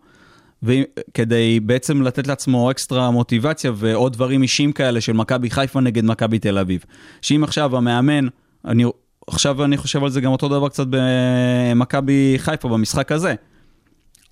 וכדי 0.64 1.60
בעצם 1.60 2.02
לתת 2.02 2.28
לעצמו 2.28 2.72
אקסטרה 2.72 3.12
מוטיבציה 3.12 3.72
ועוד 3.76 4.14
דברים 4.14 4.42
אישיים 4.42 4.72
כאלה 4.72 5.02
של 5.02 5.14
מכבי 5.14 5.50
חיפה 5.50 5.80
נגד 5.80 6.06
מכבי 6.06 6.40
תל 6.40 6.58
אביב. 6.58 6.86
שאם 7.22 7.44
עכשיו 7.44 7.78
המאמן, 7.78 8.28
אני, 8.66 8.84
עכשיו 9.28 9.64
אני 9.64 9.78
חושב 9.78 10.04
על 10.04 10.10
זה 10.10 10.22
גם 10.22 10.32
אותו 10.32 10.48
דבר 10.48 10.70
קצת 10.70 10.88
במכבי 10.90 12.36
חיפה 12.38 12.70
במשחק 12.70 13.12
הזה. 13.12 13.36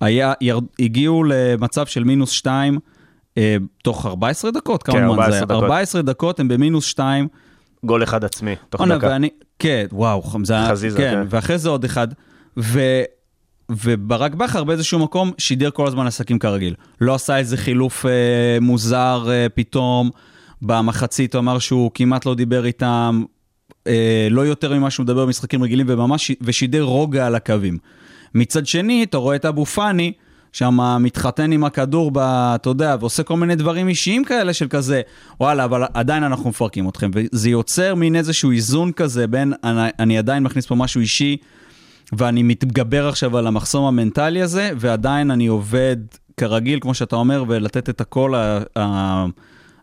היה, 0.00 0.32
ירד, 0.40 0.64
הגיעו 0.78 1.24
למצב 1.24 1.86
של 1.86 2.04
מינוס 2.04 2.30
2 2.30 2.78
אה, 3.38 3.56
תוך 3.82 4.06
14 4.06 4.50
דקות, 4.50 4.82
כמה 4.82 4.94
כן, 4.94 5.00
זמן 5.00 5.10
14 5.10 5.30
זה 5.30 5.36
היה? 5.36 5.44
דקות. 5.44 5.62
14 5.62 6.02
דקות 6.02 6.40
הם 6.40 6.48
במינוס 6.48 6.84
2. 6.84 7.28
גול 7.84 8.02
אחד 8.02 8.24
עצמי, 8.24 8.54
תוך 8.70 8.82
דקה. 8.82 9.06
ואני, 9.06 9.28
כן, 9.58 9.86
וואו, 9.92 10.22
זה 10.44 10.54
היה, 10.54 10.68
חזיזה, 10.68 10.98
כן, 10.98 11.12
כן. 11.12 11.26
ואחרי 11.30 11.58
זה 11.58 11.68
עוד 11.68 11.84
אחד. 11.84 12.08
ו, 12.56 12.80
וברק 13.70 14.34
בכר 14.34 14.64
באיזשהו 14.64 14.98
מקום 14.98 15.32
שידר 15.38 15.70
כל 15.70 15.86
הזמן 15.86 16.06
עסקים 16.06 16.38
כרגיל. 16.38 16.74
לא 17.00 17.14
עשה 17.14 17.38
איזה 17.38 17.56
חילוף 17.56 18.06
אה, 18.06 18.10
מוזר 18.60 19.26
אה, 19.30 19.46
פתאום. 19.54 20.10
במחצית 20.62 21.34
הוא 21.34 21.40
אמר 21.40 21.58
שהוא 21.58 21.90
כמעט 21.94 22.26
לא 22.26 22.34
דיבר 22.34 22.64
איתם, 22.64 23.24
אה, 23.86 24.28
לא 24.30 24.46
יותר 24.46 24.74
ממה 24.74 24.90
שהוא 24.90 25.04
מדבר 25.04 25.26
במשחקים 25.26 25.62
רגילים, 25.62 25.86
וממש, 25.88 26.30
ושידר 26.40 26.82
רוגע 26.82 27.26
על 27.26 27.34
הקווים. 27.34 27.78
מצד 28.34 28.66
שני, 28.66 29.02
אתה 29.04 29.16
רואה 29.16 29.36
את 29.36 29.44
אבו 29.44 29.66
פאני, 29.66 30.12
שם 30.52 30.78
מתחתן 31.00 31.52
עם 31.52 31.64
הכדור, 31.64 32.12
אתה 32.14 32.70
יודע, 32.70 32.96
ועושה 33.00 33.22
כל 33.22 33.36
מיני 33.36 33.56
דברים 33.56 33.88
אישיים 33.88 34.24
כאלה 34.24 34.52
של 34.52 34.68
כזה, 34.68 35.00
וואלה, 35.40 35.64
אבל 35.64 35.84
עדיין 35.94 36.24
אנחנו 36.24 36.50
מפרקים 36.50 36.88
אתכם. 36.88 37.10
וזה 37.14 37.50
יוצר 37.50 37.94
מין 37.94 38.16
איזשהו 38.16 38.50
איזון 38.50 38.92
כזה 38.92 39.26
בין, 39.26 39.52
אני, 39.64 39.88
אני 39.98 40.18
עדיין 40.18 40.42
מכניס 40.42 40.66
פה 40.66 40.74
משהו 40.74 41.00
אישי, 41.00 41.36
ואני 42.12 42.42
מתגבר 42.42 43.08
עכשיו 43.08 43.36
על 43.36 43.46
המחסום 43.46 43.84
המנטלי 43.84 44.42
הזה, 44.42 44.70
ועדיין 44.76 45.30
אני 45.30 45.46
עובד 45.46 45.96
כרגיל, 46.36 46.80
כמו 46.80 46.94
שאתה 46.94 47.16
אומר, 47.16 47.44
ולתת 47.48 47.88
את 47.88 48.00
הקול 48.00 48.34
ה- 48.34 48.60
ה- 48.78 49.26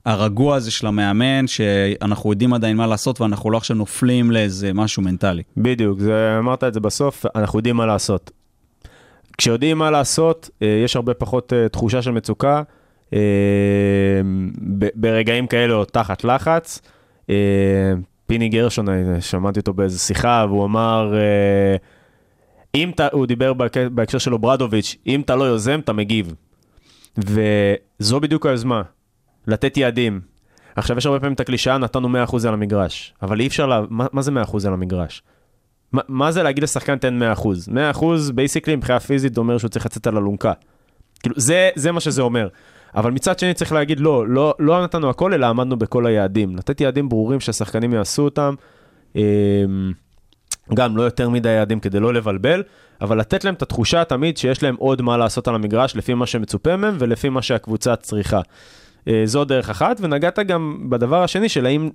הרגוע 0.06 0.56
הזה 0.56 0.72
של 0.72 0.88
המאמן, 0.88 1.48
שאנחנו 1.48 2.32
יודעים 2.32 2.54
עדיין 2.54 2.78
מה 2.78 2.88
לעשות, 2.88 3.22
ואנחנו 3.22 3.52
לא 3.52 3.58
עכשיו 3.58 3.78
נופלים 3.78 4.32
לאיזה 4.32 4.74
משהו 4.74 5.04
מנטלי. 5.04 5.44
בדיוק, 5.58 6.00
זה, 6.00 6.36
אמרת 6.40 6.64
את 6.64 6.74
זה 6.74 6.80
בסוף, 6.80 7.26
אנחנו 7.36 7.60
יודעים 7.60 7.76
מה 7.76 7.86
לעשות. 7.86 8.32
כשיודעים 9.38 9.78
מה 9.78 9.92
לעשות, 9.92 10.50
אה, 10.62 10.82
יש 10.84 10.96
הרבה 10.96 11.14
פחות 11.14 11.54
אה, 11.54 11.70
תחושה 11.70 12.02
של 12.02 12.12
מצוקה. 12.12 12.62
אה, 13.14 13.20
ברגעים 14.96 15.48
כאלה 15.48 15.74
או 15.74 15.86
תחת 15.86 16.24
לחץ. 16.24 16.82
פיני 18.28 18.50
גרשון, 18.50 18.86
שמעתי 19.20 19.60
אותו 19.60 19.74
באיזו 19.74 20.00
שיחה, 20.00 20.46
והוא 20.50 20.66
אמר, 20.66 21.14
אם 22.76 22.90
אתה, 22.90 23.08
הוא 23.12 23.26
דיבר 23.26 23.54
בהק- 23.54 23.92
בהקשר 23.92 24.18
שלו 24.18 24.40
ברדוביץ', 24.40 24.96
אם 25.08 25.22
אתה 25.22 25.36
לא 25.36 25.44
יוזם, 25.44 25.80
אתה 25.80 25.94
מגיב. 25.94 26.34
וזו 27.18 28.20
בדיוק 28.20 28.46
היוזמה, 28.46 28.82
לתת 29.48 29.78
יעדים. 29.78 30.22
עכשיו, 30.76 30.98
יש 30.98 31.06
הרבה 31.06 31.20
פעמים 31.20 31.34
את 31.34 31.40
הקלישאה, 31.40 31.78
נתנו 31.78 32.10
100% 32.10 32.48
על 32.48 32.54
המגרש, 32.54 33.14
אבל 33.22 33.40
אי 33.40 33.48
אפשר, 33.48 33.66
לה... 33.66 33.82
מה, 33.90 34.06
מה 34.14 34.22
זה 34.22 34.32
100% 34.32 34.68
על 34.68 34.74
המגרש? 34.74 35.24
מה, 35.92 36.02
מה 36.08 36.32
זה 36.32 36.44
להגיד 36.44 36.64
לשחקן 36.64 36.98
תן 36.98 37.20
100%? 37.34 37.46
100% 37.98 38.06
בייסיקלי 38.36 38.76
מבחינה 38.76 39.00
פיזית 39.00 39.38
אומר 39.38 39.58
שהוא 39.58 39.70
צריך 39.70 39.86
לצאת 39.86 40.08
על 40.08 40.18
אלונקה. 40.18 40.54
כאילו, 41.20 41.36
זה, 41.38 41.70
זה 41.76 41.92
מה 41.92 42.00
שזה 42.00 42.22
אומר. 42.22 42.48
אבל 42.96 43.12
מצד 43.12 43.40
שני 43.40 43.54
צריך 43.54 43.72
להגיד, 43.72 44.00
לא, 44.00 44.28
לא, 44.28 44.54
לא 44.60 44.84
נתנו 44.84 45.10
הכל, 45.10 45.34
אלא 45.34 45.46
עמדנו 45.46 45.78
בכל 45.78 46.06
היעדים. 46.06 46.56
לתת 46.56 46.82
יעדים 46.82 47.10
ברורים 47.10 47.40
שהשחקנים 47.40 47.94
יעשו 47.94 48.22
אותם. 48.24 48.56
גם 50.74 50.98
לא 50.98 51.04
יותר 51.04 51.30
מדי 51.30 51.50
יעדים 51.50 51.80
כדי 51.80 52.00
לא 52.00 52.14
לבלבל, 52.14 52.64
אבל 53.02 53.20
לתת 53.20 53.44
להם 53.44 53.54
את 53.54 53.62
התחושה 53.62 54.04
תמיד 54.04 54.38
שיש 54.38 54.64
להם 54.64 54.76
עוד 54.80 55.02
מה 55.02 55.18
לעשות 55.18 55.48
על 55.48 55.56
המגרש 55.56 55.96
לפי 55.96 56.14
מה 56.14 56.26
שמצופה 56.26 56.78
מהם 56.78 56.96
ולפי 57.00 57.30
מה 57.30 57.42
שהקבוצה 57.42 57.96
צריכה. 57.96 58.42
אה, 59.08 59.22
זו 59.26 59.46
דרך 59.46 59.70
אחת, 59.70 59.98
ונגעת 60.02 60.40
גם 60.40 60.78
בדבר 60.90 61.24
השני 61.24 61.50
של 61.50 61.66
האם 61.66 61.90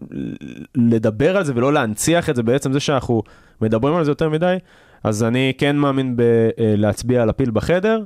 לדבר 0.75 1.37
על 1.37 1.45
זה 1.45 1.53
ולא 1.57 1.73
להנציח 1.73 2.31
את 2.31 2.37
זה, 2.37 2.43
בעצם 2.43 2.73
זה 2.73 2.81
שאנחנו 2.81 3.23
מדברים 3.61 3.95
על 3.95 4.05
זה 4.05 4.11
יותר 4.11 4.29
מדי, 4.29 4.57
אז 5.05 5.25
אני 5.25 5.53
כן 5.59 5.77
מאמין 5.77 6.17
בלהצביע 6.17 7.23
על 7.23 7.29
הפיל 7.29 7.51
בחדר, 7.51 8.03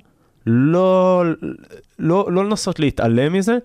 לא, 0.47 1.23
לא, 1.99 2.27
לא 2.31 2.45
לנסות 2.45 2.81
להתעלם 2.81 3.33
מזה, 3.33 3.59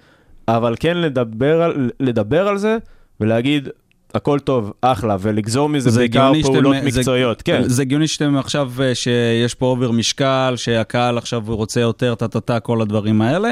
אבל 0.47 0.75
כן 0.79 0.97
לדבר 0.97 1.61
על, 1.61 1.91
לדבר 1.99 2.47
על 2.47 2.57
זה 2.57 2.77
ולהגיד, 3.19 3.69
הכל 4.13 4.39
טוב, 4.39 4.71
אחלה, 4.81 5.17
ולגזור 5.19 5.69
מזה 5.69 5.89
זה 5.89 5.99
בעיקר 5.99 6.19
הגיוני 6.19 6.41
שאתם- 6.43 6.53
פעולות 6.53 6.75
זה- 6.91 6.99
מקצועיות, 6.99 7.41
כן. 7.41 7.61
זה 7.65 7.81
הגיוני 7.81 8.07
שאתם 8.07 8.37
עכשיו, 8.37 8.71
אה, 8.81 8.95
שיש 8.95 9.55
פה 9.55 9.65
אובר 9.65 9.91
משקל, 9.91 10.53
שהקהל 10.57 11.17
עכשיו 11.17 11.41
רוצה 11.47 11.79
יותר, 11.81 12.15
טה-טה-טה, 12.15 12.59
כל 12.59 12.81
הדברים 12.81 13.21
האלה. 13.21 13.49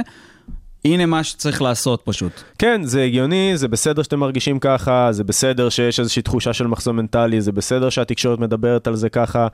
הנה 0.86 1.06
מה 1.06 1.24
שצריך 1.24 1.62
לעשות 1.62 2.02
פשוט. 2.06 2.32
כן, 2.60 2.82
זה 2.84 3.04
הגיוני, 3.04 3.52
זה 3.56 3.68
בסדר 3.68 4.04
שאתם 4.04 4.20
מרגישים 4.20 4.60
ככה, 4.60 5.08
זה 5.12 5.24
בסדר 5.24 5.70
שיש 5.70 6.00
איזושהי 6.00 6.22
תחושה 6.22 6.54
של 6.54 6.68
מחסום 6.68 6.96
מנטלי, 6.96 7.42
זה 7.42 7.52
בסדר 7.52 7.90
שהתקשורת 7.90 8.40
מדברת 8.40 8.88
על 8.88 8.96
זה 8.96 9.10
ככה, 9.10 9.48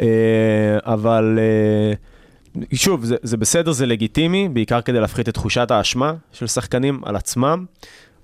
אה, 0.00 0.06
אבל 0.84 1.38
אה, 1.38 1.92
שוב, 2.74 3.04
זה, 3.04 3.16
זה 3.22 3.36
בסדר, 3.36 3.72
זה 3.72 3.86
לגיטימי, 3.86 4.48
בעיקר 4.48 4.80
כדי 4.80 5.00
להפחית 5.00 5.28
את 5.28 5.34
תחושת 5.34 5.70
האשמה 5.70 6.12
של 6.32 6.46
שחקנים 6.46 7.00
על 7.04 7.16
עצמם, 7.16 7.64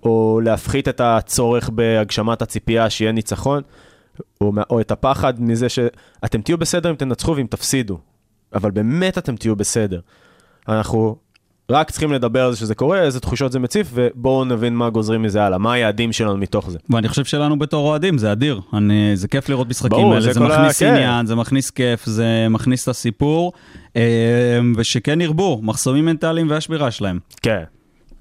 או 0.04 0.40
להפחית 0.44 0.88
את 0.88 1.00
הצורך 1.04 1.68
בהגשמת 1.70 2.42
הציפייה 2.42 2.90
שיהיה 2.90 3.12
ניצחון, 3.12 3.62
או, 4.40 4.52
או 4.70 4.80
את 4.80 4.90
הפחד 4.90 5.42
מזה 5.42 5.68
שאתם 5.68 6.40
תהיו 6.42 6.58
בסדר 6.58 6.90
אם 6.90 6.94
תנצחו 6.94 7.36
ואם 7.36 7.46
תפסידו, 7.46 7.98
אבל 8.54 8.70
באמת 8.70 9.18
אתם 9.18 9.36
תהיו 9.36 9.56
בסדר. 9.56 10.00
אנחנו 10.68 11.16
רק 11.70 11.90
צריכים 11.90 12.12
לדבר 12.12 12.44
על 12.44 12.52
זה 12.52 12.58
שזה 12.58 12.74
קורה, 12.74 13.02
איזה 13.02 13.20
תחושות 13.20 13.52
זה 13.52 13.58
מציף, 13.58 13.90
ובואו 13.94 14.44
נבין 14.44 14.74
מה 14.76 14.90
גוזרים 14.90 15.22
מזה 15.22 15.42
הלאה, 15.44 15.58
מה 15.58 15.72
היעדים 15.72 16.12
שלנו 16.12 16.36
מתוך 16.36 16.70
זה. 16.70 16.78
ואני 16.90 17.08
חושב 17.08 17.24
שלנו 17.24 17.58
בתור 17.58 17.88
אוהדים 17.88 18.18
זה 18.18 18.32
אדיר. 18.32 18.60
אני, 18.72 19.16
זה 19.16 19.28
כיף 19.28 19.48
לראות 19.48 19.68
משחקים 19.68 19.90
ברור, 19.90 20.12
האלה, 20.14 20.24
זה 20.24 20.32
זה, 20.32 20.40
כל 20.40 20.52
ה- 20.52 20.58
מכניס 20.58 20.78
כן. 20.78 20.94
עניין, 20.94 21.26
זה 21.26 21.34
מכניס 21.34 21.70
כיף, 21.70 22.06
זה 22.06 22.46
מכניס 22.50 22.82
את 22.82 22.88
הסיפור, 22.88 23.52
אה, 23.96 24.02
ושכן 24.76 25.20
ירבו, 25.20 25.60
מחסומים 25.62 26.04
מנטליים 26.04 26.50
והשבירה 26.50 26.90
שלהם. 26.90 27.18
כן. 27.42 27.64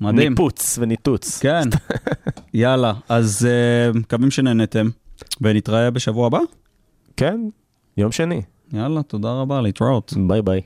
מדהים. 0.01 0.31
ניפוץ 0.31 0.77
וניתוץ. 0.81 1.39
כן. 1.39 1.69
יאללה, 2.53 2.93
אז 3.09 3.47
אה, 3.49 3.99
מקווים 3.99 4.31
שנהנתם, 4.31 4.89
ונתראה 5.41 5.91
בשבוע 5.91 6.27
הבא. 6.27 6.39
כן, 7.17 7.39
יום 7.97 8.11
שני. 8.11 8.41
יאללה, 8.73 9.03
תודה 9.03 9.31
רבה, 9.31 9.61
להתראות. 9.61 10.13
ביי 10.27 10.41
ביי. 10.41 10.61